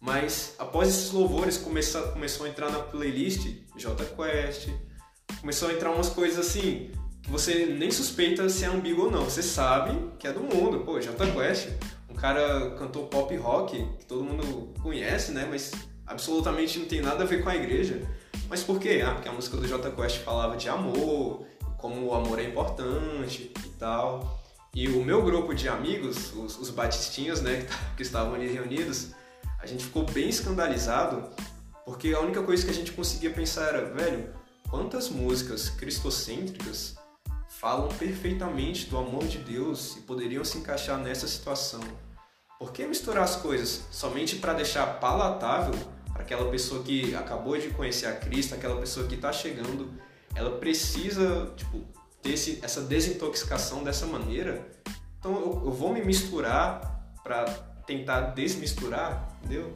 Mas 0.01 0.55
após 0.59 0.89
esses 0.89 1.11
louvores 1.11 1.57
começou, 1.57 2.01
começou 2.09 2.45
a 2.45 2.49
entrar 2.49 2.69
na 2.69 2.79
playlist 2.79 3.47
J 3.77 4.05
Quest, 4.05 4.67
começou 5.39 5.69
a 5.69 5.73
entrar 5.73 5.91
umas 5.91 6.09
coisas 6.09 6.45
assim 6.45 6.91
que 7.23 7.31
você 7.31 7.65
nem 7.65 7.89
suspeita 7.91 8.47
se 8.49 8.65
é 8.65 8.67
ambíguo 8.67 9.05
ou 9.05 9.11
não. 9.11 9.23
Você 9.23 9.41
sabe 9.41 9.97
que 10.19 10.27
é 10.27 10.33
do 10.33 10.41
mundo, 10.41 10.81
pô, 10.81 10.99
J 10.99 11.15
Quest, 11.31 11.69
um 12.09 12.13
cara 12.13 12.71
cantou 12.71 13.07
pop 13.07 13.33
rock 13.37 13.77
que 13.99 14.05
todo 14.05 14.21
mundo 14.21 14.73
conhece, 14.81 15.31
né, 15.31 15.47
mas 15.49 15.71
absolutamente 16.07 16.79
não 16.79 16.85
tem 16.87 17.01
nada 17.01 17.23
a 17.23 17.27
ver 17.27 17.43
com 17.43 17.49
a 17.49 17.55
igreja. 17.55 18.01
Mas 18.49 18.63
por 18.63 18.79
quê? 18.79 19.03
Ah, 19.05 19.13
porque 19.13 19.27
a 19.27 19.33
música 19.33 19.57
do 19.57 19.67
J 19.67 19.91
Quest 19.91 20.19
falava 20.19 20.55
de 20.55 20.69
amor, 20.69 21.45
como 21.77 22.05
o 22.05 22.13
amor 22.13 22.39
é 22.39 22.43
importante 22.43 23.51
e 23.65 23.69
tal. 23.77 24.41
E 24.73 24.87
o 24.87 25.03
meu 25.03 25.21
grupo 25.23 25.53
de 25.53 25.67
amigos, 25.67 26.33
os, 26.33 26.57
os 26.57 26.69
batistinhos, 26.69 27.41
né, 27.41 27.61
que, 27.91 27.95
que 27.97 28.01
estavam 28.03 28.35
ali 28.35 28.47
reunidos, 28.47 29.11
a 29.59 29.65
gente 29.65 29.85
ficou 29.85 30.03
bem 30.05 30.29
escandalizado, 30.29 31.29
porque 31.85 32.13
a 32.13 32.19
única 32.19 32.41
coisa 32.43 32.63
que 32.63 32.71
a 32.71 32.73
gente 32.73 32.91
conseguia 32.91 33.31
pensar 33.31 33.69
era, 33.69 33.85
velho, 33.85 34.33
quantas 34.69 35.09
músicas 35.09 35.69
cristocêntricas 35.69 36.95
falam 37.59 37.87
perfeitamente 37.89 38.87
do 38.87 38.97
amor 38.97 39.25
de 39.25 39.39
Deus 39.39 39.97
e 39.97 40.01
poderiam 40.01 40.43
se 40.43 40.59
encaixar 40.59 40.99
nessa 40.99 41.27
situação? 41.27 41.81
Por 42.59 42.71
que 42.71 42.85
misturar 42.85 43.23
as 43.23 43.35
coisas 43.35 43.83
somente 43.91 44.37
para 44.37 44.53
deixar 44.53 44.99
palatável 44.99 45.73
para 46.13 46.21
aquela 46.21 46.49
pessoa 46.49 46.83
que 46.83 47.15
acabou 47.15 47.57
de 47.57 47.69
conhecer 47.69 48.07
a 48.07 48.13
Cristo, 48.13 48.55
aquela 48.55 48.79
pessoa 48.79 49.07
que 49.07 49.15
está 49.15 49.31
chegando, 49.31 49.89
ela 50.35 50.57
precisa 50.57 51.51
tipo, 51.55 51.83
ter 52.21 52.33
esse, 52.33 52.59
essa 52.63 52.81
desintoxicação 52.81 53.83
dessa 53.83 54.05
maneira. 54.05 54.67
Então 55.19 55.35
eu, 55.35 55.63
eu 55.65 55.71
vou 55.71 55.93
me 55.93 56.01
misturar 56.03 57.13
para 57.23 57.45
tentar 57.85 58.21
desmisturar, 58.31 59.37
entendeu? 59.39 59.73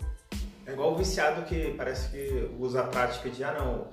É 0.66 0.74
igual 0.74 0.94
o 0.94 0.98
viciado 0.98 1.44
que 1.44 1.74
parece 1.76 2.10
que 2.10 2.50
usa 2.60 2.82
a 2.82 2.84
prática 2.88 3.30
de, 3.30 3.44
ah 3.44 3.54
não, 3.54 3.88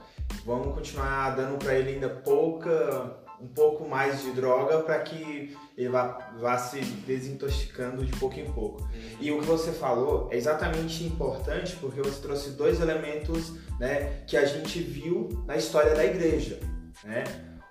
vamos 0.44 0.74
continuar 0.74 1.30
dando 1.34 1.58
para 1.58 1.74
ele 1.74 1.94
ainda 1.94 2.08
pouca, 2.08 3.16
um 3.40 3.46
pouco 3.46 3.88
mais 3.88 4.22
de 4.22 4.32
droga 4.32 4.80
para 4.80 4.98
que 5.00 5.56
ele 5.76 5.88
vá, 5.88 6.32
vá 6.38 6.58
se 6.58 6.80
desintoxicando 6.80 8.04
de 8.04 8.12
pouco 8.18 8.38
em 8.38 8.50
pouco. 8.50 8.82
Uhum. 8.82 9.16
E 9.20 9.30
o 9.30 9.40
que 9.40 9.46
você 9.46 9.72
falou 9.72 10.28
é 10.30 10.36
exatamente 10.36 11.04
importante 11.04 11.76
porque 11.76 12.00
você 12.00 12.20
trouxe 12.20 12.50
dois 12.50 12.80
elementos 12.80 13.52
né, 13.78 14.22
que 14.26 14.36
a 14.36 14.44
gente 14.44 14.80
viu 14.80 15.28
na 15.46 15.56
história 15.56 15.94
da 15.94 16.04
igreja. 16.04 16.58
Né? 17.04 17.24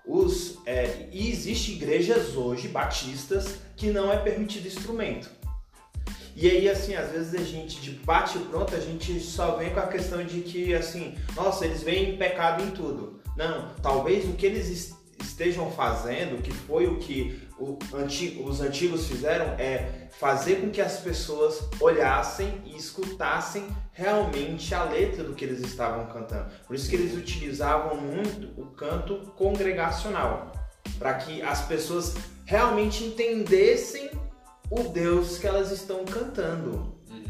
Os, 0.06 0.58
é, 0.66 1.10
e 1.12 1.30
existem 1.30 1.76
igrejas 1.76 2.38
hoje 2.38 2.70
batistas 2.70 3.58
que 3.76 3.92
não 3.92 4.12
é 4.12 4.18
permitido 4.18 4.68
instrumento. 4.68 5.30
E 6.34 6.48
aí, 6.50 6.70
assim, 6.70 6.94
às 6.94 7.12
vezes 7.12 7.34
a 7.34 7.44
gente, 7.44 7.82
de 7.82 7.92
bate 7.92 8.38
pronto, 8.38 8.74
a 8.76 8.80
gente 8.80 9.20
só 9.20 9.56
vem 9.56 9.72
com 9.72 9.80
a 9.80 9.88
questão 9.88 10.24
de 10.24 10.42
que, 10.42 10.74
assim, 10.74 11.18
nossa, 11.36 11.66
eles 11.66 11.82
veem 11.82 12.16
pecado 12.16 12.64
em 12.64 12.70
tudo. 12.70 13.20
Não, 13.36 13.74
talvez 13.82 14.24
o 14.26 14.34
que 14.34 14.46
eles 14.46 14.96
estejam 15.20 15.72
fazendo, 15.72 16.42
que 16.42 16.52
foi 16.52 16.88
o 16.88 16.98
que 16.98 17.48
o 17.60 17.78
antigo, 17.96 18.48
os 18.48 18.62
antigos 18.62 19.08
fizeram, 19.08 19.46
é 19.58 20.08
fazer 20.20 20.62
com 20.62 20.70
que 20.70 20.82
as 20.82 21.00
pessoas 21.00 21.68
olhassem 21.80 22.62
e 22.66 22.76
escutassem 22.76 23.68
realmente 23.92 24.74
a 24.74 24.84
letra 24.84 25.24
do 25.24 25.34
que 25.34 25.44
eles 25.46 25.60
estavam 25.62 26.06
cantando. 26.08 26.50
Por 26.66 26.76
isso 26.76 26.90
que 26.90 26.96
eles 26.96 27.16
utilizavam 27.16 27.96
muito 27.96 28.60
o 28.60 28.66
canto 28.68 29.32
congregacional, 29.36 30.52
para 30.98 31.16
que 31.16 31.42
as 31.42 31.66
pessoas 31.66 32.16
realmente 32.46 33.04
entendessem 33.04 34.12
o 34.70 34.84
Deus 34.84 35.38
que 35.38 35.48
elas 35.48 35.72
estão 35.72 36.06
cantando. 36.06 36.96
Uhum. 37.10 37.24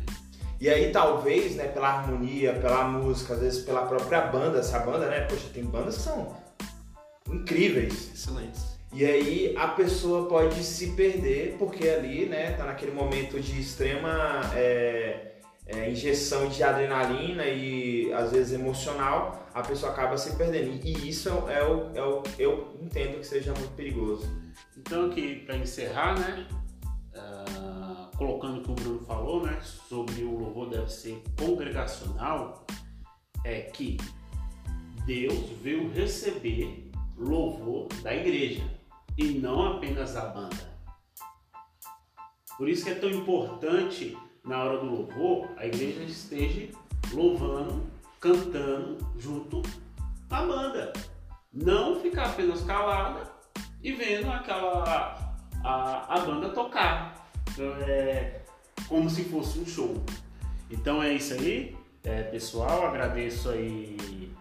E 0.60 0.69
aí 0.69 0.91
talvez, 0.91 1.56
né, 1.56 1.67
pela 1.67 1.89
harmonia, 1.89 2.54
pela 2.54 2.84
música, 2.84 3.34
às 3.34 3.39
vezes 3.39 3.63
pela 3.63 3.86
própria 3.86 4.21
banda, 4.21 4.60
essa 4.60 4.80
banda, 4.80 5.08
né, 5.08 5.21
poxa, 5.21 5.47
tem 5.54 5.63
bandas 5.63 5.97
que 5.97 6.04
são 6.04 6.47
incríveis. 7.30 8.12
Excelentes. 8.13 8.78
E 8.94 9.06
aí 9.06 9.54
a 9.58 9.68
pessoa 9.68 10.28
pode 10.28 10.63
se 10.63 10.92
perder 10.92 11.56
porque 11.60 11.88
ali, 11.88 12.26
né, 12.26 12.52
tá 12.54 12.66
naquele 12.66 12.92
momento 12.92 13.40
de 13.40 13.60
extrema 13.60 14.42
é, 14.56 15.34
é, 15.66 15.92
injeção 15.92 16.48
de 16.48 16.63
adrenalina 16.63 17.46
e 17.46 18.12
às 18.13 18.32
vezes 18.32 18.54
emocional, 18.54 19.48
a 19.54 19.62
pessoa 19.62 19.92
acaba 19.92 20.18
se 20.18 20.36
perdendo. 20.36 20.80
E 20.84 21.10
isso 21.10 21.30
é, 21.30 21.60
é 21.60 21.63
o, 21.63 21.92
é 21.94 22.02
o 22.02 22.24
eu 22.40 22.78
entendo 22.82 23.20
que 23.20 23.28
seja 23.28 23.54
muito 23.54 23.76
perigoso. 23.76 24.26
Então 24.78 25.08
aqui 25.08 25.44
para 25.46 25.58
encerrar, 25.58 26.18
né, 26.18 26.48
colocando 28.18 28.60
o 28.60 28.63
que 28.63 28.72
o 28.72 28.74
Bruno 28.74 29.00
falou, 29.02 29.46
né, 29.46 29.60
sobre 29.62 30.24
o 30.24 30.38
louvor 30.38 30.70
deve 30.70 30.92
ser 30.92 31.22
congregacional, 31.38 32.66
é 33.46 33.62
que 33.62 33.98
Deus 35.06 35.50
veio 35.62 35.90
receber 35.92 36.87
louvor 37.17 37.88
da 38.03 38.13
igreja 38.15 38.63
e 39.17 39.25
não 39.39 39.75
apenas 39.75 40.13
da 40.13 40.25
banda. 40.27 40.77
Por 42.58 42.69
isso 42.69 42.86
que 42.86 42.91
é 42.91 42.95
tão 42.95 43.10
importante 43.10 44.17
na 44.43 44.63
hora 44.63 44.80
do 44.80 44.86
louvor 44.86 45.49
a 45.58 45.65
igreja 45.65 46.03
esteja 46.03 46.69
louvando, 47.12 47.86
cantando 48.19 48.97
junto 49.17 49.62
à 50.30 50.41
banda. 50.43 50.93
Não 51.51 51.99
ficar 51.99 52.27
apenas 52.27 52.62
calada 52.63 53.32
e 53.82 53.91
vendo 53.93 54.30
aquela 54.32 55.36
a, 55.63 56.15
a 56.15 56.19
banda 56.19 56.49
tocar. 56.49 57.30
Então 57.51 57.73
é 57.88 58.41
como 58.88 59.10
se 59.10 59.23
fosse 59.25 59.60
um 59.60 59.65
show. 59.65 60.03
Então 60.69 61.01
é 61.01 61.13
isso 61.13 61.34
aí, 61.34 61.75
é, 62.03 62.23
pessoal. 62.23 62.88
Agradeço 62.88 63.49
aí 63.49 64.32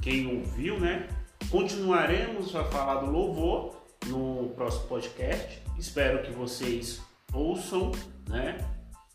quem 0.00 0.38
ouviu, 0.38 0.78
né? 0.78 1.08
Continuaremos 1.50 2.54
a 2.54 2.64
falar 2.64 2.96
do 2.96 3.10
louvor 3.10 3.82
no 4.06 4.50
próximo 4.50 4.86
podcast. 4.86 5.62
Espero 5.78 6.22
que 6.22 6.30
vocês 6.32 7.00
ouçam, 7.32 7.92
né? 8.28 8.58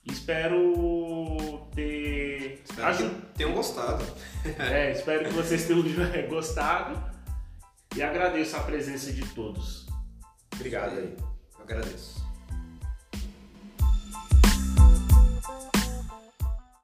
Espero 0.05 1.67
ter. 1.73 2.61
Espero 2.65 2.87
Acho... 2.87 3.09
que 3.09 3.25
tenham 3.37 3.53
gostado. 3.53 4.03
é, 4.59 4.91
espero 4.97 5.25
que 5.25 5.33
vocês 5.33 5.65
tenham 5.65 5.83
gostado. 6.29 7.01
E 7.95 8.01
agradeço 8.01 8.57
a 8.57 8.61
presença 8.61 9.11
de 9.11 9.25
todos. 9.33 9.85
Obrigado 10.55 10.97
aí. 10.97 11.15
Eu 11.57 11.63
agradeço. 11.63 12.22